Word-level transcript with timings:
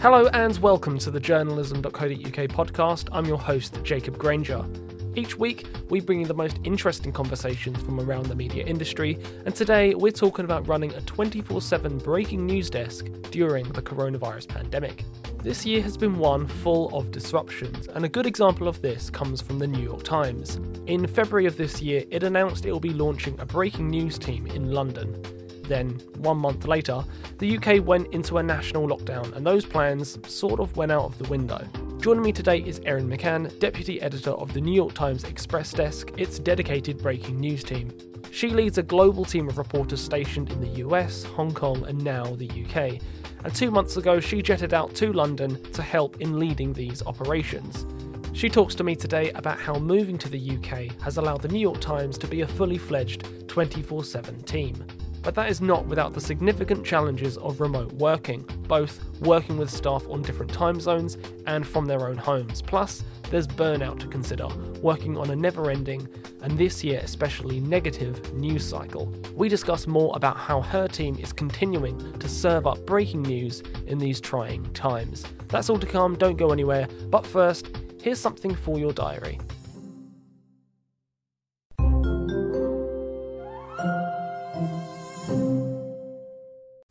Hello 0.00 0.28
and 0.28 0.56
welcome 0.58 0.96
to 1.00 1.10
the 1.10 1.18
journalism.co.uk 1.18 1.90
podcast. 1.90 3.08
I'm 3.10 3.24
your 3.24 3.36
host, 3.36 3.80
Jacob 3.82 4.16
Granger. 4.16 4.64
Each 5.16 5.36
week, 5.36 5.66
we 5.90 5.98
bring 5.98 6.20
you 6.20 6.26
the 6.26 6.34
most 6.34 6.60
interesting 6.62 7.10
conversations 7.10 7.82
from 7.82 7.98
around 7.98 8.26
the 8.26 8.36
media 8.36 8.64
industry, 8.64 9.18
and 9.44 9.52
today 9.52 9.96
we're 9.96 10.12
talking 10.12 10.44
about 10.44 10.68
running 10.68 10.94
a 10.94 11.00
24 11.00 11.60
7 11.60 11.98
breaking 11.98 12.46
news 12.46 12.70
desk 12.70 13.06
during 13.32 13.68
the 13.72 13.82
coronavirus 13.82 14.46
pandemic. 14.46 15.04
This 15.42 15.66
year 15.66 15.82
has 15.82 15.96
been 15.96 16.16
one 16.16 16.46
full 16.46 16.96
of 16.96 17.10
disruptions, 17.10 17.88
and 17.88 18.04
a 18.04 18.08
good 18.08 18.26
example 18.26 18.68
of 18.68 18.80
this 18.80 19.10
comes 19.10 19.42
from 19.42 19.58
the 19.58 19.66
New 19.66 19.82
York 19.82 20.04
Times. 20.04 20.60
In 20.86 21.08
February 21.08 21.46
of 21.46 21.56
this 21.56 21.82
year, 21.82 22.04
it 22.12 22.22
announced 22.22 22.66
it 22.66 22.70
will 22.70 22.78
be 22.78 22.94
launching 22.94 23.36
a 23.40 23.46
breaking 23.46 23.88
news 23.88 24.16
team 24.16 24.46
in 24.46 24.70
London. 24.70 25.20
Then, 25.68 26.00
one 26.16 26.38
month 26.38 26.66
later, 26.66 27.04
the 27.36 27.58
UK 27.58 27.86
went 27.86 28.12
into 28.14 28.38
a 28.38 28.42
national 28.42 28.88
lockdown, 28.88 29.36
and 29.36 29.46
those 29.46 29.66
plans 29.66 30.18
sort 30.26 30.60
of 30.60 30.74
went 30.78 30.90
out 30.90 31.04
of 31.04 31.18
the 31.18 31.28
window. 31.28 31.62
Joining 31.98 32.22
me 32.22 32.32
today 32.32 32.60
is 32.60 32.80
Erin 32.86 33.06
McCann, 33.06 33.58
Deputy 33.58 34.00
Editor 34.00 34.30
of 34.30 34.54
the 34.54 34.62
New 34.62 34.72
York 34.72 34.94
Times 34.94 35.24
Express 35.24 35.72
Desk, 35.72 36.10
its 36.16 36.38
dedicated 36.38 36.98
breaking 36.98 37.38
news 37.38 37.62
team. 37.62 37.92
She 38.30 38.48
leads 38.48 38.78
a 38.78 38.82
global 38.82 39.26
team 39.26 39.46
of 39.46 39.58
reporters 39.58 40.00
stationed 40.00 40.50
in 40.50 40.60
the 40.62 40.80
US, 40.86 41.24
Hong 41.24 41.52
Kong, 41.52 41.84
and 41.86 42.02
now 42.02 42.24
the 42.24 42.48
UK. 42.48 43.02
And 43.44 43.54
two 43.54 43.70
months 43.70 43.98
ago, 43.98 44.20
she 44.20 44.40
jetted 44.40 44.72
out 44.72 44.94
to 44.94 45.12
London 45.12 45.62
to 45.72 45.82
help 45.82 46.20
in 46.22 46.38
leading 46.38 46.72
these 46.72 47.02
operations. 47.04 47.84
She 48.32 48.48
talks 48.48 48.74
to 48.76 48.84
me 48.84 48.96
today 48.96 49.32
about 49.32 49.58
how 49.58 49.74
moving 49.74 50.16
to 50.18 50.28
the 50.28 50.56
UK 50.56 50.98
has 51.02 51.18
allowed 51.18 51.42
the 51.42 51.48
New 51.48 51.58
York 51.58 51.80
Times 51.80 52.16
to 52.18 52.26
be 52.26 52.40
a 52.40 52.46
fully 52.46 52.78
fledged 52.78 53.48
24 53.48 54.04
7 54.04 54.42
team. 54.44 54.86
But 55.28 55.34
that 55.34 55.50
is 55.50 55.60
not 55.60 55.84
without 55.84 56.14
the 56.14 56.22
significant 56.22 56.86
challenges 56.86 57.36
of 57.36 57.60
remote 57.60 57.92
working, 57.92 58.48
both 58.66 58.98
working 59.20 59.58
with 59.58 59.68
staff 59.68 60.08
on 60.08 60.22
different 60.22 60.50
time 60.50 60.80
zones 60.80 61.18
and 61.46 61.66
from 61.66 61.84
their 61.84 62.08
own 62.08 62.16
homes. 62.16 62.62
Plus, 62.62 63.04
there's 63.28 63.46
burnout 63.46 63.98
to 63.98 64.06
consider, 64.06 64.48
working 64.80 65.18
on 65.18 65.28
a 65.28 65.36
never 65.36 65.70
ending, 65.70 66.08
and 66.40 66.56
this 66.56 66.82
year 66.82 67.02
especially 67.04 67.60
negative, 67.60 68.32
news 68.32 68.66
cycle. 68.66 69.14
We 69.34 69.50
discuss 69.50 69.86
more 69.86 70.16
about 70.16 70.38
how 70.38 70.62
her 70.62 70.88
team 70.88 71.18
is 71.18 71.34
continuing 71.34 72.18
to 72.20 72.26
serve 72.26 72.66
up 72.66 72.86
breaking 72.86 73.20
news 73.20 73.62
in 73.86 73.98
these 73.98 74.22
trying 74.22 74.64
times. 74.72 75.26
That's 75.48 75.68
all 75.68 75.78
to 75.78 75.86
come, 75.86 76.16
don't 76.16 76.38
go 76.38 76.52
anywhere, 76.52 76.88
but 77.10 77.26
first, 77.26 77.68
here's 78.00 78.18
something 78.18 78.54
for 78.54 78.78
your 78.78 78.94
diary. 78.94 79.38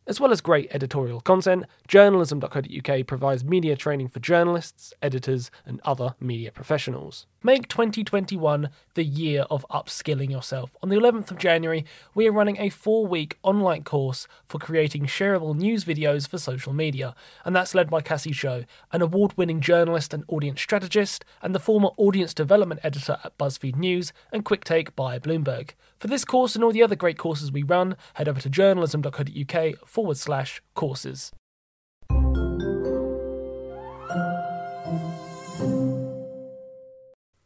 As 0.07 0.21
well 0.21 0.31
as 0.31 0.39
great 0.39 0.69
editorial 0.71 1.19
content, 1.19 1.65
journalism.co.uk 1.89 3.07
provides 3.07 3.43
media 3.43 3.75
training 3.75 4.07
for 4.07 4.21
journalists, 4.21 4.93
editors, 5.01 5.51
and 5.65 5.81
other 5.83 6.15
media 6.21 6.49
professionals. 6.49 7.25
Make 7.43 7.67
2021 7.67 8.69
the 8.93 9.03
year 9.03 9.41
of 9.49 9.65
upskilling 9.69 10.31
yourself. 10.31 10.71
On 10.81 10.87
the 10.87 10.95
11th 10.95 11.31
of 11.31 11.37
January, 11.37 11.83
we 12.15 12.25
are 12.25 12.31
running 12.31 12.57
a 12.57 12.69
four 12.69 13.05
week 13.05 13.37
online 13.43 13.83
course 13.83 14.29
for 14.47 14.59
creating 14.59 15.07
shareable 15.07 15.53
news 15.53 15.83
videos 15.83 16.25
for 16.25 16.37
social 16.37 16.71
media, 16.71 17.13
and 17.43 17.53
that's 17.53 17.75
led 17.75 17.89
by 17.89 17.99
Cassie 17.99 18.31
Zhou, 18.31 18.65
an 18.93 19.01
award 19.01 19.33
winning 19.37 19.59
journalist 19.59 20.13
and 20.13 20.23
audience 20.29 20.61
strategist, 20.61 21.25
and 21.41 21.53
the 21.53 21.59
former 21.59 21.89
audience 21.97 22.33
development 22.33 22.79
editor 22.81 23.17
at 23.25 23.37
BuzzFeed 23.37 23.75
News 23.75 24.13
and 24.31 24.45
Quick 24.45 24.63
Take 24.63 24.95
by 24.95 25.19
Bloomberg. 25.19 25.71
For 25.99 26.07
this 26.07 26.25
course 26.25 26.53
and 26.53 26.63
all 26.63 26.71
the 26.71 26.83
other 26.83 26.95
great 26.95 27.17
courses 27.17 27.51
we 27.51 27.63
run, 27.63 27.97
head 28.13 28.27
over 28.27 28.39
to 28.41 28.49
journalism.co.uk 28.49 29.87
forward 29.87 30.17
slash 30.17 30.61
courses. 30.75 31.31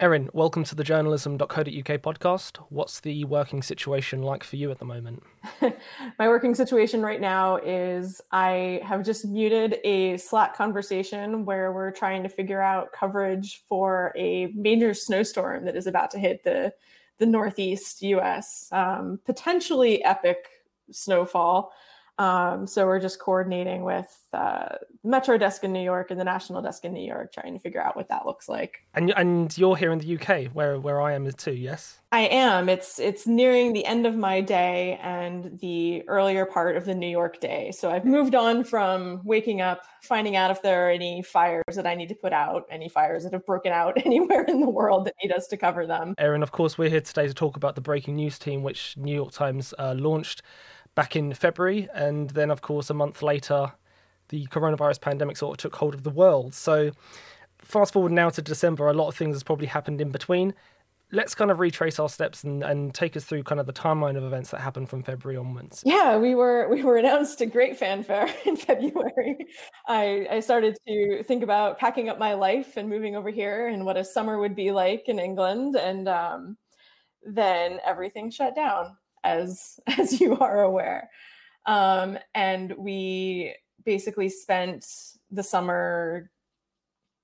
Erin, 0.01 0.29
welcome 0.33 0.63
to 0.63 0.73
the 0.73 0.83
journalism.co.uk 0.83 2.01
podcast. 2.01 2.57
What's 2.69 2.99
the 3.01 3.23
working 3.23 3.61
situation 3.61 4.23
like 4.23 4.43
for 4.43 4.55
you 4.55 4.71
at 4.71 4.79
the 4.79 4.85
moment? 4.85 5.23
My 6.19 6.27
working 6.27 6.55
situation 6.55 7.03
right 7.03 7.21
now 7.21 7.57
is 7.57 8.19
I 8.31 8.81
have 8.83 9.05
just 9.05 9.25
muted 9.25 9.77
a 9.83 10.17
Slack 10.17 10.57
conversation 10.57 11.45
where 11.45 11.71
we're 11.71 11.91
trying 11.91 12.23
to 12.23 12.29
figure 12.29 12.61
out 12.61 12.91
coverage 12.91 13.61
for 13.69 14.11
a 14.17 14.47
major 14.55 14.93
snowstorm 14.95 15.65
that 15.65 15.75
is 15.75 15.87
about 15.87 16.09
to 16.11 16.19
hit 16.19 16.43
the, 16.43 16.73
the 17.21 17.27
Northeast 17.27 18.01
US. 18.01 18.67
Um, 18.71 19.19
potentially 19.23 20.03
epic 20.03 20.47
snowfall. 20.89 21.71
Um, 22.21 22.67
so 22.67 22.85
we're 22.85 22.99
just 22.99 23.17
coordinating 23.17 23.83
with 23.83 24.15
uh, 24.31 24.75
Metro 25.03 25.39
desk 25.39 25.63
in 25.63 25.73
New 25.73 25.81
York 25.81 26.11
and 26.11 26.19
the 26.19 26.23
National 26.23 26.61
desk 26.61 26.85
in 26.85 26.93
New 26.93 27.03
York, 27.03 27.33
trying 27.33 27.53
to 27.53 27.59
figure 27.59 27.81
out 27.81 27.95
what 27.95 28.09
that 28.09 28.27
looks 28.27 28.47
like. 28.47 28.85
And 28.93 29.11
and 29.17 29.57
you're 29.57 29.75
here 29.75 29.91
in 29.91 29.97
the 29.97 30.19
UK, 30.19 30.51
where 30.53 30.79
where 30.79 31.01
I 31.01 31.13
am 31.13 31.31
too. 31.31 31.53
Yes, 31.53 31.97
I 32.11 32.21
am. 32.27 32.69
It's 32.69 32.99
it's 32.99 33.25
nearing 33.25 33.73
the 33.73 33.83
end 33.87 34.05
of 34.05 34.15
my 34.15 34.39
day 34.39 34.99
and 35.01 35.57
the 35.61 36.07
earlier 36.07 36.45
part 36.45 36.77
of 36.77 36.85
the 36.85 36.93
New 36.93 37.07
York 37.07 37.39
day. 37.39 37.71
So 37.71 37.89
I've 37.89 38.05
moved 38.05 38.35
on 38.35 38.65
from 38.65 39.21
waking 39.23 39.61
up, 39.61 39.81
finding 40.03 40.35
out 40.35 40.51
if 40.51 40.61
there 40.61 40.87
are 40.87 40.91
any 40.91 41.23
fires 41.23 41.75
that 41.75 41.87
I 41.87 41.95
need 41.95 42.09
to 42.09 42.15
put 42.15 42.33
out, 42.33 42.67
any 42.69 42.87
fires 42.87 43.23
that 43.23 43.33
have 43.33 43.47
broken 43.47 43.71
out 43.71 43.97
anywhere 44.05 44.43
in 44.43 44.61
the 44.61 44.69
world 44.69 45.05
that 45.05 45.15
need 45.23 45.31
us 45.31 45.47
to 45.47 45.57
cover 45.57 45.87
them. 45.87 46.13
Erin, 46.19 46.43
of 46.43 46.51
course, 46.51 46.77
we're 46.77 46.89
here 46.89 47.01
today 47.01 47.27
to 47.27 47.33
talk 47.33 47.55
about 47.55 47.73
the 47.73 47.81
breaking 47.81 48.15
news 48.15 48.37
team, 48.37 48.61
which 48.61 48.95
New 48.95 49.15
York 49.15 49.31
Times 49.31 49.73
uh, 49.79 49.95
launched 49.97 50.43
back 50.95 51.15
in 51.15 51.33
February, 51.33 51.87
and 51.93 52.29
then 52.31 52.51
of 52.51 52.61
course 52.61 52.89
a 52.89 52.93
month 52.93 53.21
later, 53.21 53.71
the 54.29 54.47
coronavirus 54.47 55.01
pandemic 55.01 55.37
sort 55.37 55.53
of 55.53 55.57
took 55.57 55.75
hold 55.75 55.93
of 55.93 56.03
the 56.03 56.09
world. 56.09 56.53
So 56.53 56.91
fast 57.59 57.93
forward 57.93 58.11
now 58.11 58.29
to 58.29 58.41
December, 58.41 58.87
a 58.87 58.93
lot 58.93 59.07
of 59.07 59.15
things 59.15 59.35
has 59.35 59.43
probably 59.43 59.67
happened 59.67 60.01
in 60.01 60.11
between. 60.11 60.53
Let's 61.13 61.35
kind 61.35 61.51
of 61.51 61.59
retrace 61.59 61.99
our 61.99 62.07
steps 62.07 62.45
and, 62.45 62.63
and 62.63 62.93
take 62.93 63.17
us 63.17 63.25
through 63.25 63.43
kind 63.43 63.59
of 63.59 63.65
the 63.65 63.73
timeline 63.73 64.15
of 64.15 64.23
events 64.23 64.51
that 64.51 64.61
happened 64.61 64.89
from 64.89 65.03
February 65.03 65.37
onwards. 65.37 65.83
Yeah, 65.85 66.17
we 66.17 66.35
were 66.35 66.69
we 66.69 66.83
were 66.83 66.95
announced 66.95 67.41
a 67.41 67.45
great 67.45 67.77
fanfare 67.77 68.33
in 68.45 68.55
February. 68.55 69.47
I, 69.87 70.25
I 70.31 70.39
started 70.39 70.77
to 70.87 71.23
think 71.23 71.43
about 71.43 71.77
packing 71.77 72.07
up 72.07 72.17
my 72.17 72.33
life 72.33 72.77
and 72.77 72.87
moving 72.87 73.17
over 73.17 73.29
here 73.29 73.67
and 73.67 73.85
what 73.85 73.97
a 73.97 74.05
summer 74.05 74.39
would 74.39 74.55
be 74.55 74.71
like 74.71 75.09
in 75.09 75.19
England, 75.19 75.75
and 75.75 76.07
um, 76.07 76.57
then 77.23 77.79
everything 77.85 78.31
shut 78.31 78.55
down 78.55 78.95
as 79.23 79.79
as 79.87 80.19
you 80.19 80.37
are 80.37 80.63
aware. 80.63 81.09
Um, 81.65 82.17
and 82.33 82.73
we 82.77 83.55
basically 83.85 84.29
spent 84.29 84.85
the 85.29 85.43
summer 85.43 86.29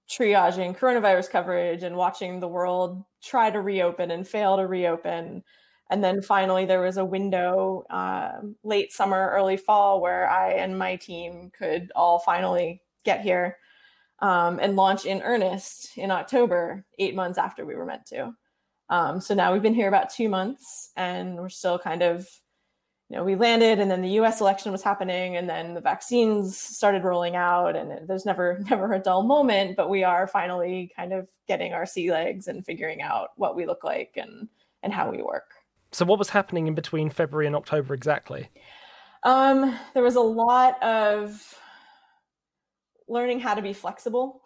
triaging 0.10 0.78
coronavirus 0.78 1.30
coverage 1.30 1.84
and 1.84 1.96
watching 1.96 2.40
the 2.40 2.48
world 2.48 3.04
try 3.22 3.50
to 3.50 3.60
reopen 3.60 4.12
and 4.12 4.28
fail 4.28 4.56
to 4.58 4.66
reopen. 4.66 5.44
And 5.90 6.04
then 6.04 6.22
finally, 6.22 6.66
there 6.66 6.82
was 6.82 6.98
a 6.98 7.06
window 7.06 7.86
uh, 7.90 8.40
late 8.64 8.94
summer, 8.94 9.32
early 9.32 9.58
fall 9.58 10.02
where 10.02 10.30
I 10.30 10.54
and 10.54 10.78
my 10.78 10.96
team 10.96 11.52
could 11.58 11.92
all 11.96 12.20
finally 12.20 12.82
get 13.04 13.22
here 13.22 13.58
um, 14.20 14.60
and 14.62 14.76
launch 14.76 15.06
in 15.06 15.22
earnest 15.22 15.98
in 15.98 16.12
October, 16.12 16.86
eight 17.00 17.16
months 17.16 17.38
after 17.38 17.66
we 17.66 17.76
were 17.76 17.86
meant 17.86 18.06
to. 18.08 18.34
Um, 18.90 19.20
so 19.20 19.34
now 19.34 19.52
we've 19.52 19.62
been 19.62 19.74
here 19.74 19.88
about 19.88 20.12
two 20.12 20.30
months 20.30 20.92
and 20.96 21.36
we're 21.36 21.50
still 21.50 21.78
kind 21.78 22.02
of, 22.02 22.28
you 23.10 23.18
know, 23.18 23.24
we 23.24 23.36
landed 23.36 23.80
and 23.80 23.92
then 23.92 24.02
the 24.02 24.20
US 24.22 24.42
election 24.42 24.72
was 24.72 24.82
happening 24.82 25.36
and 25.36 25.50
then 25.50 25.74
the 25.74 25.82
vaccines 25.82 26.58
started 26.58 27.04
rolling 27.04 27.36
out 27.36 27.76
and 27.76 28.08
there's 28.08 28.26
never, 28.26 28.64
never 28.70 28.94
a 28.94 29.00
dull 29.00 29.24
moment, 29.24 29.76
but 29.76 29.90
we 29.90 30.04
are 30.04 30.28
finally 30.28 30.92
kind 30.96 31.14
of 31.14 31.28
getting 31.48 31.74
our 31.74 31.86
sea 31.86 32.12
legs 32.12 32.48
and 32.48 32.66
figuring 32.66 33.02
out 33.02 33.30
what 33.36 33.56
we 33.56 33.66
look 33.66 33.84
like 33.84 34.14
and, 34.16 34.48
and 34.84 34.94
how 34.94 35.10
we 35.10 35.22
work. 35.22 35.52
So 35.92 36.06
what 36.06 36.20
was 36.20 36.30
happening 36.30 36.68
in 36.68 36.76
between 36.76 37.10
February 37.10 37.48
and 37.48 37.56
October 37.56 37.94
exactly? 37.94 38.50
Um, 39.24 39.78
there 39.94 40.04
was 40.04 40.16
a 40.16 40.22
lot 40.22 40.82
of 40.84 41.58
learning 43.08 43.40
how 43.40 43.54
to 43.54 43.62
be 43.62 43.74
flexible 43.74 44.42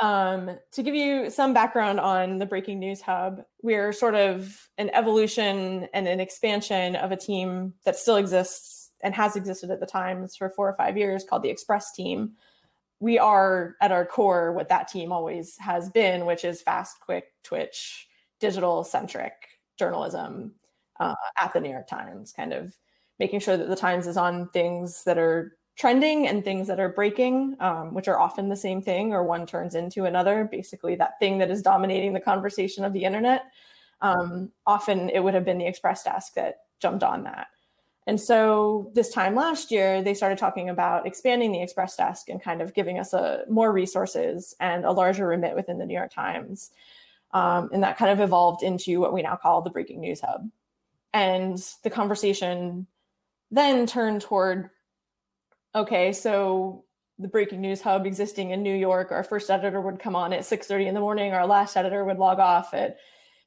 um, 0.00 0.58
to 0.72 0.82
give 0.82 0.94
you 0.94 1.28
some 1.30 1.52
background 1.52 2.00
on 2.00 2.38
the 2.38 2.46
Breaking 2.46 2.78
News 2.78 3.02
Hub, 3.02 3.42
we're 3.62 3.92
sort 3.92 4.14
of 4.14 4.68
an 4.78 4.90
evolution 4.94 5.88
and 5.92 6.08
an 6.08 6.20
expansion 6.20 6.96
of 6.96 7.12
a 7.12 7.16
team 7.16 7.74
that 7.84 7.96
still 7.96 8.16
exists 8.16 8.90
and 9.02 9.14
has 9.14 9.36
existed 9.36 9.70
at 9.70 9.80
the 9.80 9.86
Times 9.86 10.36
for 10.36 10.48
four 10.48 10.68
or 10.68 10.74
five 10.74 10.96
years 10.96 11.24
called 11.28 11.42
the 11.42 11.50
Express 11.50 11.92
Team. 11.92 12.32
We 12.98 13.18
are 13.18 13.76
at 13.80 13.92
our 13.92 14.06
core 14.06 14.52
what 14.52 14.68
that 14.70 14.88
team 14.88 15.12
always 15.12 15.56
has 15.58 15.90
been, 15.90 16.26
which 16.26 16.44
is 16.44 16.62
fast, 16.62 17.00
quick, 17.00 17.24
twitch, 17.44 18.08
digital 18.40 18.84
centric 18.84 19.34
journalism 19.78 20.54
uh, 20.98 21.14
at 21.38 21.52
the 21.52 21.60
New 21.60 21.70
York 21.70 21.88
Times, 21.88 22.32
kind 22.32 22.52
of 22.52 22.74
making 23.18 23.40
sure 23.40 23.56
that 23.56 23.68
the 23.68 23.76
Times 23.76 24.06
is 24.06 24.16
on 24.16 24.48
things 24.48 25.04
that 25.04 25.18
are 25.18 25.56
trending 25.76 26.26
and 26.28 26.44
things 26.44 26.66
that 26.66 26.80
are 26.80 26.88
breaking, 26.88 27.56
um, 27.60 27.94
which 27.94 28.08
are 28.08 28.18
often 28.18 28.48
the 28.48 28.56
same 28.56 28.82
thing, 28.82 29.12
or 29.12 29.24
one 29.24 29.46
turns 29.46 29.74
into 29.74 30.04
another. 30.04 30.48
Basically, 30.50 30.94
that 30.96 31.18
thing 31.18 31.38
that 31.38 31.50
is 31.50 31.62
dominating 31.62 32.12
the 32.12 32.20
conversation 32.20 32.84
of 32.84 32.92
the 32.92 33.04
internet. 33.04 33.44
Um, 34.02 34.50
often, 34.66 35.08
it 35.10 35.20
would 35.20 35.34
have 35.34 35.44
been 35.44 35.58
the 35.58 35.66
Express 35.66 36.04
desk 36.04 36.34
that 36.34 36.60
jumped 36.80 37.02
on 37.02 37.24
that. 37.24 37.48
And 38.06 38.20
so 38.20 38.90
this 38.94 39.12
time 39.12 39.34
last 39.34 39.70
year, 39.70 40.02
they 40.02 40.14
started 40.14 40.38
talking 40.38 40.68
about 40.68 41.06
expanding 41.06 41.52
the 41.52 41.62
Express 41.62 41.96
Desk 41.96 42.28
and 42.28 42.42
kind 42.42 42.62
of 42.62 42.74
giving 42.74 42.98
us 42.98 43.12
a 43.12 43.44
more 43.48 43.72
resources 43.72 44.54
and 44.58 44.84
a 44.84 44.90
larger 44.90 45.28
remit 45.28 45.54
within 45.54 45.78
the 45.78 45.86
New 45.86 45.94
York 45.94 46.12
Times. 46.12 46.70
Um, 47.32 47.70
and 47.72 47.82
that 47.84 47.98
kind 47.98 48.10
of 48.10 48.18
evolved 48.20 48.62
into 48.62 48.98
what 48.98 49.12
we 49.12 49.22
now 49.22 49.36
call 49.36 49.62
the 49.62 49.70
Breaking 49.70 50.00
News 50.00 50.20
Hub. 50.22 50.50
And 51.12 51.62
the 51.84 51.90
conversation 51.90 52.86
then 53.50 53.86
turned 53.86 54.22
toward 54.22 54.70
okay, 55.74 56.12
so 56.12 56.84
the 57.18 57.28
Breaking 57.28 57.60
News 57.60 57.80
Hub 57.82 58.06
existing 58.06 58.50
in 58.50 58.62
New 58.62 58.74
York, 58.74 59.12
our 59.12 59.22
first 59.22 59.50
editor 59.50 59.80
would 59.80 59.98
come 59.98 60.16
on 60.16 60.32
at 60.32 60.44
6:30 60.44 60.86
in 60.86 60.94
the 60.94 61.00
morning, 61.00 61.32
our 61.32 61.46
last 61.46 61.76
editor 61.76 62.04
would 62.04 62.18
log 62.18 62.38
off 62.38 62.72
at 62.74 62.98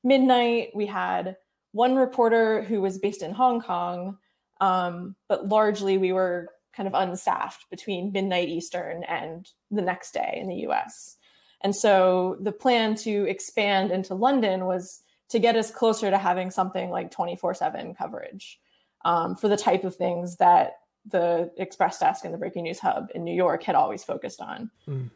midnight. 0.03 0.71
We 0.75 0.85
had 0.85 1.37
one 1.71 1.95
reporter 1.95 2.61
who 2.61 2.81
was 2.81 2.99
based 2.99 3.23
in 3.23 3.31
Hong 3.31 3.61
Kong, 3.61 4.17
um, 4.61 5.15
but 5.27 5.49
largely 5.49 5.97
we 5.97 6.13
were 6.13 6.49
kind 6.75 6.87
of 6.87 6.93
unstaffed 6.93 7.69
between 7.69 8.11
midnight 8.11 8.49
Eastern 8.49 9.03
and 9.03 9.47
the 9.71 9.81
next 9.81 10.13
day 10.13 10.37
in 10.39 10.47
the 10.47 10.67
US. 10.67 11.17
And 11.61 11.75
so 11.75 12.37
the 12.41 12.51
plan 12.51 12.95
to 12.97 13.27
expand 13.27 13.91
into 13.91 14.15
London 14.15 14.65
was 14.65 15.01
to 15.29 15.39
get 15.39 15.55
us 15.55 15.71
closer 15.71 16.11
to 16.11 16.17
having 16.17 16.51
something 16.51 16.89
like 16.89 17.09
24 17.09 17.53
7 17.53 17.95
coverage 17.95 18.59
um, 19.05 19.35
for 19.35 19.47
the 19.47 19.57
type 19.57 19.83
of 19.83 19.95
things 19.95 20.37
that 20.37 20.73
the 21.05 21.51
Express 21.57 21.99
Desk 21.99 22.25
and 22.25 22.33
the 22.33 22.37
Breaking 22.37 22.63
News 22.63 22.79
Hub 22.79 23.09
in 23.13 23.23
New 23.23 23.33
York 23.33 23.63
had 23.63 23.75
always 23.75 24.03
focused 24.03 24.41
on. 24.41 24.71
Mm. 24.87 25.09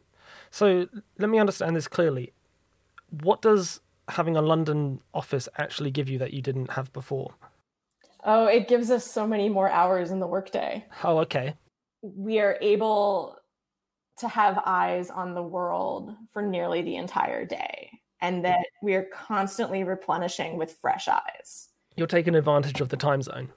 So 0.51 0.87
let 1.17 1.29
me 1.29 1.39
understand 1.39 1.75
this 1.75 1.87
clearly. 1.87 2.33
What 3.21 3.41
does 3.41 3.79
having 4.09 4.35
a 4.35 4.41
London 4.41 5.01
office 5.13 5.49
actually 5.57 5.91
give 5.91 6.09
you 6.09 6.17
that 6.19 6.33
you 6.33 6.41
didn't 6.41 6.71
have 6.71 6.91
before? 6.93 7.33
Oh, 8.23 8.47
it 8.47 8.67
gives 8.67 8.91
us 8.91 9.09
so 9.09 9.27
many 9.27 9.47
more 9.49 9.69
hours 9.69 10.11
in 10.11 10.19
the 10.19 10.27
workday. 10.27 10.85
Oh, 11.03 11.19
okay. 11.19 11.55
We 12.01 12.39
are 12.39 12.57
able 12.61 13.37
to 14.19 14.27
have 14.27 14.61
eyes 14.65 15.09
on 15.09 15.33
the 15.33 15.43
world 15.43 16.15
for 16.31 16.41
nearly 16.41 16.81
the 16.81 16.95
entire 16.95 17.45
day 17.45 17.91
and 18.21 18.43
that 18.43 18.65
we 18.81 18.95
are 18.95 19.07
constantly 19.13 19.83
replenishing 19.83 20.57
with 20.57 20.75
fresh 20.81 21.07
eyes. 21.07 21.69
You're 21.95 22.07
taking 22.07 22.35
advantage 22.35 22.81
of 22.81 22.89
the 22.89 22.97
time 22.97 23.21
zone. 23.21 23.49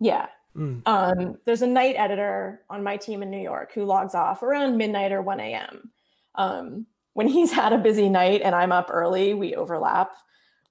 Yeah. 0.00 0.26
Mm. 0.56 0.82
Um, 0.86 1.38
there's 1.44 1.62
a 1.62 1.66
night 1.66 1.94
editor 1.96 2.62
on 2.68 2.82
my 2.82 2.96
team 2.96 3.22
in 3.22 3.30
New 3.30 3.40
York 3.40 3.72
who 3.72 3.84
logs 3.84 4.14
off 4.14 4.42
around 4.42 4.76
midnight 4.76 5.12
or 5.12 5.22
1 5.22 5.40
a.m. 5.40 5.90
Um, 6.34 6.86
when 7.14 7.28
he's 7.28 7.52
had 7.60 7.72
a 7.72 7.78
busy 7.78 8.08
night 8.08 8.42
and 8.44 8.54
I'm 8.54 8.72
up 8.72 8.90
early, 8.90 9.34
we 9.34 9.54
overlap. 9.54 10.12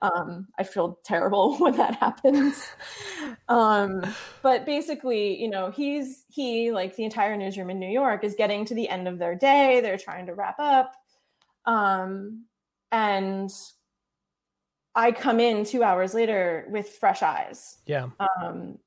Um, 0.01 0.47
I 0.57 0.63
feel 0.63 0.99
terrible 1.03 1.57
when 1.59 1.75
that 1.77 1.95
happens. 1.95 2.65
um, 3.49 4.01
but 4.41 4.65
basically, 4.65 5.41
you 5.41 5.49
know, 5.49 5.71
he's 5.71 6.23
he 6.29 6.71
like 6.71 6.95
the 6.95 7.03
entire 7.03 7.35
newsroom 7.35 7.69
in 7.69 7.79
New 7.79 7.89
York 7.89 8.23
is 8.23 8.35
getting 8.35 8.65
to 8.65 8.73
the 8.73 8.87
end 8.87 9.07
of 9.07 9.19
their 9.19 9.35
day. 9.35 9.81
They're 9.81 9.97
trying 9.97 10.27
to 10.27 10.33
wrap 10.33 10.57
up, 10.59 10.93
um, 11.65 12.45
and 12.93 13.51
I 14.95 15.11
come 15.11 15.39
in 15.39 15.65
two 15.65 15.83
hours 15.83 16.13
later 16.13 16.65
with 16.69 16.89
fresh 16.89 17.21
eyes. 17.21 17.77
Yeah. 17.85 18.07
Um, 18.19 18.77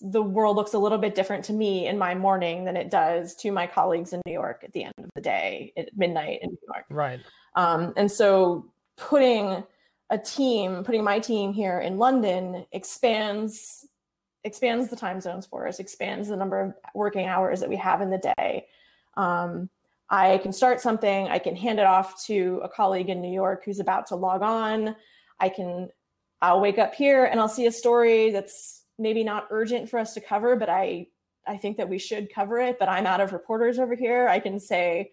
the 0.00 0.22
world 0.22 0.56
looks 0.56 0.74
a 0.74 0.78
little 0.78 0.98
bit 0.98 1.14
different 1.14 1.44
to 1.46 1.52
me 1.52 1.86
in 1.86 1.98
my 1.98 2.14
morning 2.14 2.64
than 2.64 2.76
it 2.76 2.90
does 2.90 3.34
to 3.36 3.50
my 3.50 3.66
colleagues 3.66 4.12
in 4.12 4.20
New 4.26 4.32
York 4.32 4.62
at 4.64 4.72
the 4.72 4.84
end 4.84 4.94
of 4.98 5.10
the 5.14 5.20
day 5.20 5.72
at 5.76 5.96
midnight 5.96 6.40
in 6.42 6.50
New 6.50 6.58
York. 6.68 6.84
Right. 6.90 7.20
Um, 7.54 7.92
and 7.96 8.10
so 8.10 8.72
putting 8.96 9.64
a 10.10 10.18
team, 10.18 10.84
putting 10.84 11.02
my 11.02 11.18
team 11.18 11.52
here 11.52 11.80
in 11.80 11.98
London 11.98 12.66
expands 12.72 13.86
expands 14.44 14.88
the 14.88 14.96
time 14.96 15.20
zones 15.20 15.46
for 15.46 15.68
us, 15.68 15.78
expands 15.78 16.28
the 16.28 16.36
number 16.36 16.60
of 16.60 16.74
working 16.94 17.26
hours 17.26 17.60
that 17.60 17.68
we 17.68 17.76
have 17.76 18.00
in 18.00 18.10
the 18.10 18.34
day. 18.36 18.66
Um, 19.16 19.70
I 20.10 20.38
can 20.38 20.52
start 20.52 20.80
something, 20.80 21.28
I 21.28 21.38
can 21.38 21.56
hand 21.56 21.78
it 21.78 21.86
off 21.86 22.22
to 22.26 22.60
a 22.62 22.68
colleague 22.68 23.08
in 23.08 23.22
New 23.22 23.32
York 23.32 23.64
who's 23.64 23.80
about 23.80 24.06
to 24.08 24.16
log 24.16 24.42
on. 24.42 24.96
I 25.40 25.48
can, 25.48 25.88
I'll 26.42 26.60
wake 26.60 26.78
up 26.78 26.94
here 26.94 27.24
and 27.24 27.40
I'll 27.40 27.48
see 27.48 27.66
a 27.66 27.72
story 27.72 28.30
that's 28.30 28.81
maybe 29.02 29.24
not 29.24 29.48
urgent 29.50 29.88
for 29.88 29.98
us 29.98 30.14
to 30.14 30.20
cover, 30.20 30.56
but 30.56 30.68
I 30.68 31.08
I 31.46 31.56
think 31.56 31.76
that 31.76 31.88
we 31.88 31.98
should 31.98 32.32
cover 32.32 32.58
it. 32.60 32.78
But 32.78 32.88
I'm 32.88 33.06
out 33.06 33.20
of 33.20 33.32
reporters 33.32 33.78
over 33.78 33.94
here. 33.94 34.28
I 34.28 34.38
can 34.38 34.60
say, 34.60 35.10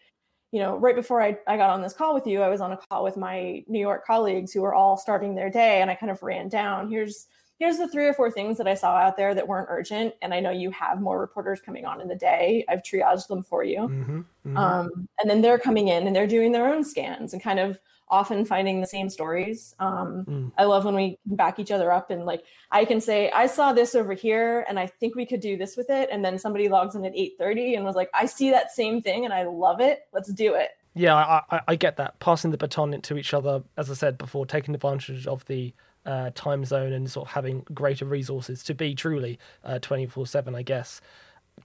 you 0.51 0.59
know, 0.59 0.77
right 0.77 0.95
before 0.95 1.21
I, 1.21 1.37
I 1.47 1.57
got 1.57 1.71
on 1.71 1.81
this 1.81 1.93
call 1.93 2.13
with 2.13 2.27
you, 2.27 2.41
I 2.41 2.49
was 2.49 2.61
on 2.61 2.71
a 2.71 2.79
call 2.89 3.03
with 3.03 3.17
my 3.17 3.63
New 3.67 3.79
York 3.79 4.05
colleagues 4.05 4.51
who 4.51 4.61
were 4.61 4.75
all 4.75 4.97
starting 4.97 5.35
their 5.35 5.49
day, 5.49 5.81
and 5.81 5.89
I 5.89 5.95
kind 5.95 6.11
of 6.11 6.23
ran 6.23 6.49
down. 6.49 6.89
Here's 6.89 7.27
here's 7.59 7.77
the 7.77 7.87
three 7.87 8.05
or 8.05 8.13
four 8.13 8.31
things 8.31 8.57
that 8.57 8.67
I 8.67 8.73
saw 8.73 8.95
out 8.95 9.17
there 9.17 9.35
that 9.35 9.47
weren't 9.47 9.67
urgent. 9.69 10.15
And 10.21 10.33
I 10.33 10.39
know 10.39 10.49
you 10.49 10.71
have 10.71 11.01
more 11.01 11.19
reporters 11.19 11.59
coming 11.59 11.85
on 11.85 11.99
in 12.01 12.07
the 12.07 12.15
day. 12.15 12.65
I've 12.69 12.81
triaged 12.81 13.27
them 13.27 13.43
for 13.43 13.63
you. 13.63 13.79
Mm-hmm, 13.79 14.17
mm-hmm. 14.19 14.57
Um, 14.57 15.09
and 15.19 15.29
then 15.29 15.41
they're 15.41 15.59
coming 15.59 15.89
in 15.89 16.07
and 16.07 16.15
they're 16.15 16.25
doing 16.25 16.53
their 16.53 16.73
own 16.73 16.85
scans 16.85 17.33
and 17.33 17.43
kind 17.43 17.59
of 17.59 17.77
often 18.09 18.43
finding 18.43 18.81
the 18.81 18.87
same 18.87 19.09
stories. 19.09 19.75
Um, 19.79 20.25
mm. 20.27 20.51
I 20.57 20.63
love 20.63 20.85
when 20.85 20.95
we 20.95 21.19
back 21.25 21.59
each 21.59 21.69
other 21.69 21.91
up 21.91 22.09
and 22.09 22.25
like 22.25 22.43
I 22.71 22.85
can 22.85 22.99
say, 23.01 23.29
I 23.31 23.45
saw 23.45 23.71
this 23.71 23.93
over 23.93 24.13
here 24.13 24.65
and 24.67 24.79
I 24.79 24.87
think 24.87 25.15
we 25.15 25.25
could 25.25 25.41
do 25.41 25.57
this 25.57 25.77
with 25.77 25.89
it. 25.89 26.09
And 26.11 26.25
then 26.25 26.39
somebody 26.39 26.69
logs 26.69 26.95
in 26.95 27.05
at 27.05 27.13
8:30 27.13 27.75
and 27.75 27.85
was 27.85 27.95
like, 27.95 28.09
I 28.13 28.25
see 28.25 28.49
that 28.51 28.71
same 28.71 29.01
thing 29.01 29.25
and 29.25 29.33
I 29.33 29.43
love 29.43 29.79
it. 29.79 30.07
Let's 30.11 30.31
do 30.33 30.55
it. 30.55 30.69
Yeah, 30.95 31.15
I, 31.15 31.41
I, 31.51 31.61
I 31.67 31.75
get 31.75 31.97
that. 31.97 32.19
Passing 32.19 32.49
the 32.49 32.57
baton 32.57 32.99
to 32.99 33.17
each 33.17 33.33
other, 33.33 33.63
as 33.77 33.91
I 33.91 33.93
said 33.93 34.17
before, 34.17 34.45
taking 34.45 34.73
advantage 34.73 35.27
of 35.27 35.45
the 35.45 35.73
uh, 36.05 36.31
time 36.35 36.65
zone 36.65 36.93
and 36.93 37.09
sort 37.09 37.27
of 37.27 37.33
having 37.33 37.65
greater 37.73 38.05
resources 38.05 38.63
to 38.63 38.73
be 38.73 38.95
truly 38.95 39.39
uh, 39.63 39.79
24 39.79 40.27
7, 40.27 40.55
I 40.55 40.61
guess. 40.61 41.01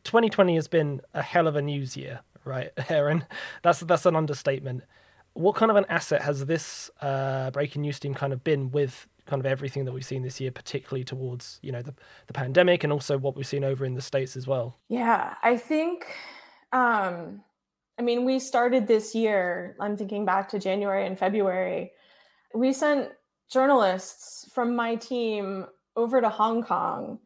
2020 0.04 0.56
has 0.56 0.68
been 0.68 1.00
a 1.14 1.22
hell 1.22 1.46
of 1.46 1.56
a 1.56 1.62
news 1.62 1.96
year, 1.96 2.20
right, 2.44 2.70
Erin? 2.88 3.24
That's 3.62 3.80
that's 3.80 4.06
an 4.06 4.16
understatement 4.16 4.82
what 5.34 5.56
kind 5.56 5.70
of 5.70 5.76
an 5.76 5.84
asset 5.88 6.22
has 6.22 6.46
this 6.46 6.90
uh, 7.00 7.50
breaking 7.50 7.82
news 7.82 8.00
team 8.00 8.14
kind 8.14 8.32
of 8.32 8.42
been 8.42 8.70
with 8.70 9.06
kind 9.26 9.40
of 9.40 9.46
everything 9.46 9.84
that 9.84 9.92
we've 9.92 10.04
seen 10.04 10.22
this 10.22 10.40
year, 10.40 10.50
particularly 10.50 11.04
towards 11.04 11.58
you 11.62 11.72
know 11.72 11.82
the 11.82 11.94
the 12.26 12.32
pandemic 12.32 12.84
and 12.84 12.92
also 12.92 13.18
what 13.18 13.36
we've 13.36 13.46
seen 13.46 13.64
over 13.64 13.84
in 13.84 13.94
the 13.94 14.02
states 14.02 14.36
as 14.36 14.46
well? 14.46 14.78
Yeah, 14.88 15.34
I 15.42 15.56
think. 15.56 16.06
Um, 16.72 17.42
I 17.98 18.02
mean, 18.02 18.24
we 18.24 18.38
started 18.38 18.86
this 18.86 19.14
year. 19.14 19.76
I'm 19.80 19.96
thinking 19.96 20.24
back 20.24 20.48
to 20.50 20.58
January 20.58 21.06
and 21.06 21.18
February. 21.18 21.92
We 22.54 22.72
sent 22.72 23.10
journalists 23.50 24.50
from 24.52 24.74
my 24.74 24.96
team 24.96 25.66
over 25.96 26.20
to 26.20 26.28
Hong 26.28 26.62
Kong 26.62 27.18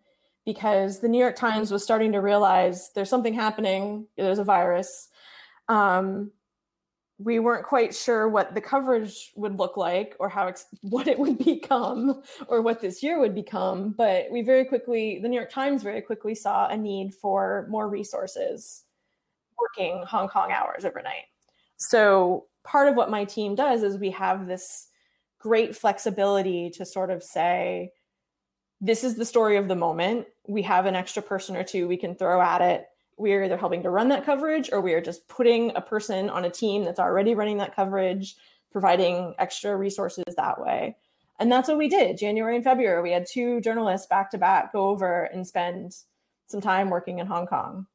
because 0.44 1.00
the 1.00 1.08
New 1.08 1.18
York 1.18 1.36
Times 1.36 1.70
was 1.70 1.82
starting 1.82 2.12
to 2.12 2.20
realize 2.20 2.90
there's 2.94 3.10
something 3.10 3.34
happening. 3.34 4.06
There's 4.16 4.38
a 4.38 4.44
virus. 4.44 5.08
Um, 5.68 6.32
we 7.18 7.40
weren't 7.40 7.66
quite 7.66 7.94
sure 7.94 8.28
what 8.28 8.54
the 8.54 8.60
coverage 8.60 9.32
would 9.34 9.58
look 9.58 9.76
like 9.76 10.14
or 10.20 10.28
how 10.28 10.46
ex- 10.46 10.66
what 10.82 11.08
it 11.08 11.18
would 11.18 11.38
become 11.38 12.22
or 12.46 12.62
what 12.62 12.80
this 12.80 13.02
year 13.02 13.18
would 13.18 13.34
become 13.34 13.90
but 13.90 14.26
we 14.30 14.42
very 14.42 14.64
quickly 14.64 15.18
the 15.20 15.28
new 15.28 15.36
york 15.36 15.50
times 15.50 15.82
very 15.82 16.00
quickly 16.00 16.34
saw 16.34 16.68
a 16.68 16.76
need 16.76 17.12
for 17.12 17.66
more 17.68 17.88
resources 17.88 18.84
working 19.58 20.02
hong 20.06 20.28
kong 20.28 20.52
hours 20.52 20.84
overnight 20.84 21.24
so 21.76 22.46
part 22.64 22.88
of 22.88 22.94
what 22.94 23.10
my 23.10 23.24
team 23.24 23.54
does 23.54 23.82
is 23.82 23.98
we 23.98 24.10
have 24.10 24.46
this 24.46 24.88
great 25.38 25.76
flexibility 25.76 26.70
to 26.70 26.84
sort 26.84 27.10
of 27.10 27.22
say 27.22 27.92
this 28.80 29.02
is 29.02 29.16
the 29.16 29.24
story 29.24 29.56
of 29.56 29.68
the 29.68 29.76
moment 29.76 30.26
we 30.46 30.62
have 30.62 30.86
an 30.86 30.94
extra 30.94 31.22
person 31.22 31.56
or 31.56 31.64
two 31.64 31.88
we 31.88 31.96
can 31.96 32.14
throw 32.14 32.40
at 32.40 32.60
it 32.60 32.88
we're 33.18 33.42
either 33.44 33.56
helping 33.56 33.82
to 33.82 33.90
run 33.90 34.08
that 34.08 34.24
coverage 34.24 34.70
or 34.72 34.80
we 34.80 34.94
are 34.94 35.00
just 35.00 35.28
putting 35.28 35.72
a 35.74 35.80
person 35.80 36.30
on 36.30 36.44
a 36.44 36.50
team 36.50 36.84
that's 36.84 37.00
already 37.00 37.34
running 37.34 37.58
that 37.58 37.74
coverage, 37.74 38.36
providing 38.70 39.34
extra 39.38 39.76
resources 39.76 40.24
that 40.36 40.60
way. 40.60 40.96
And 41.40 41.50
that's 41.50 41.68
what 41.68 41.78
we 41.78 41.88
did. 41.88 42.16
January 42.16 42.54
and 42.54 42.64
February, 42.64 43.02
we 43.02 43.12
had 43.12 43.26
two 43.26 43.60
journalists 43.60 44.06
back 44.06 44.30
to 44.30 44.38
back 44.38 44.72
go 44.72 44.88
over 44.88 45.24
and 45.24 45.46
spend 45.46 45.96
some 46.46 46.60
time 46.60 46.90
working 46.90 47.18
in 47.18 47.26
Hong 47.26 47.46
Kong. 47.46 47.86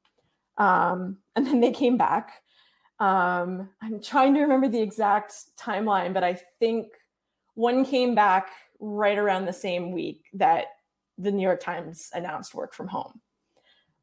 Um, 0.57 1.17
and 1.35 1.47
then 1.47 1.61
they 1.61 1.71
came 1.71 1.97
back. 1.97 2.43
Um, 2.99 3.69
I'm 3.81 4.01
trying 4.01 4.33
to 4.35 4.41
remember 4.41 4.67
the 4.67 4.81
exact 4.81 5.33
timeline, 5.57 6.13
but 6.13 6.23
I 6.23 6.39
think 6.59 6.87
one 7.55 7.85
came 7.85 8.15
back 8.15 8.49
right 8.79 9.17
around 9.17 9.45
the 9.45 9.53
same 9.53 9.91
week 9.91 10.25
that 10.33 10.65
the 11.17 11.31
New 11.31 11.43
York 11.43 11.61
Times 11.61 12.09
announced 12.13 12.53
work 12.53 12.73
from 12.73 12.87
home. 12.87 13.21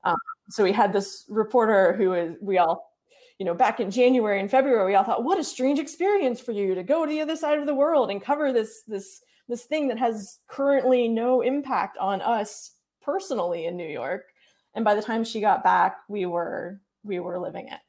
Um, 0.04 0.16
so 0.49 0.64
we 0.64 0.73
had 0.73 0.92
this 0.92 1.25
reporter 1.28 1.95
who 1.95 2.14
is 2.14 2.37
we 2.40 2.59
all 2.59 2.90
you 3.38 3.47
know 3.47 3.54
back 3.54 3.80
in 3.80 3.90
january 3.90 4.40
and 4.40 4.50
february 4.50 4.87
we 4.87 4.95
all 4.95 5.04
thought 5.04 5.25
what 5.25 5.38
a 5.38 5.45
strange 5.45 5.78
experience 5.78 6.40
for 6.40 6.52
you 6.52 6.75
to 6.75 6.83
go 6.83 7.04
to 7.04 7.11
the 7.11 7.21
other 7.21 7.37
side 7.37 7.59
of 7.59 7.66
the 7.66 7.75
world 7.75 8.11
and 8.11 8.23
cover 8.23 8.52
this 8.52 8.83
this 8.87 9.23
this 9.49 9.64
thing 9.64 9.88
that 9.88 9.99
has 9.99 10.38
currently 10.47 11.09
no 11.09 11.40
impact 11.40 11.97
on 11.99 12.21
us 12.21 12.73
personally 13.02 13.66
in 13.66 13.76
new 13.76 13.87
york 13.87 14.26
and 14.75 14.85
by 14.85 14.95
the 14.95 15.02
time 15.02 15.25
she 15.25 15.40
got 15.40 15.64
back 15.64 15.99
we 16.09 16.26
were 16.26 16.80
we 17.02 17.19
were 17.19 17.38
living 17.38 17.69
it 17.69 17.80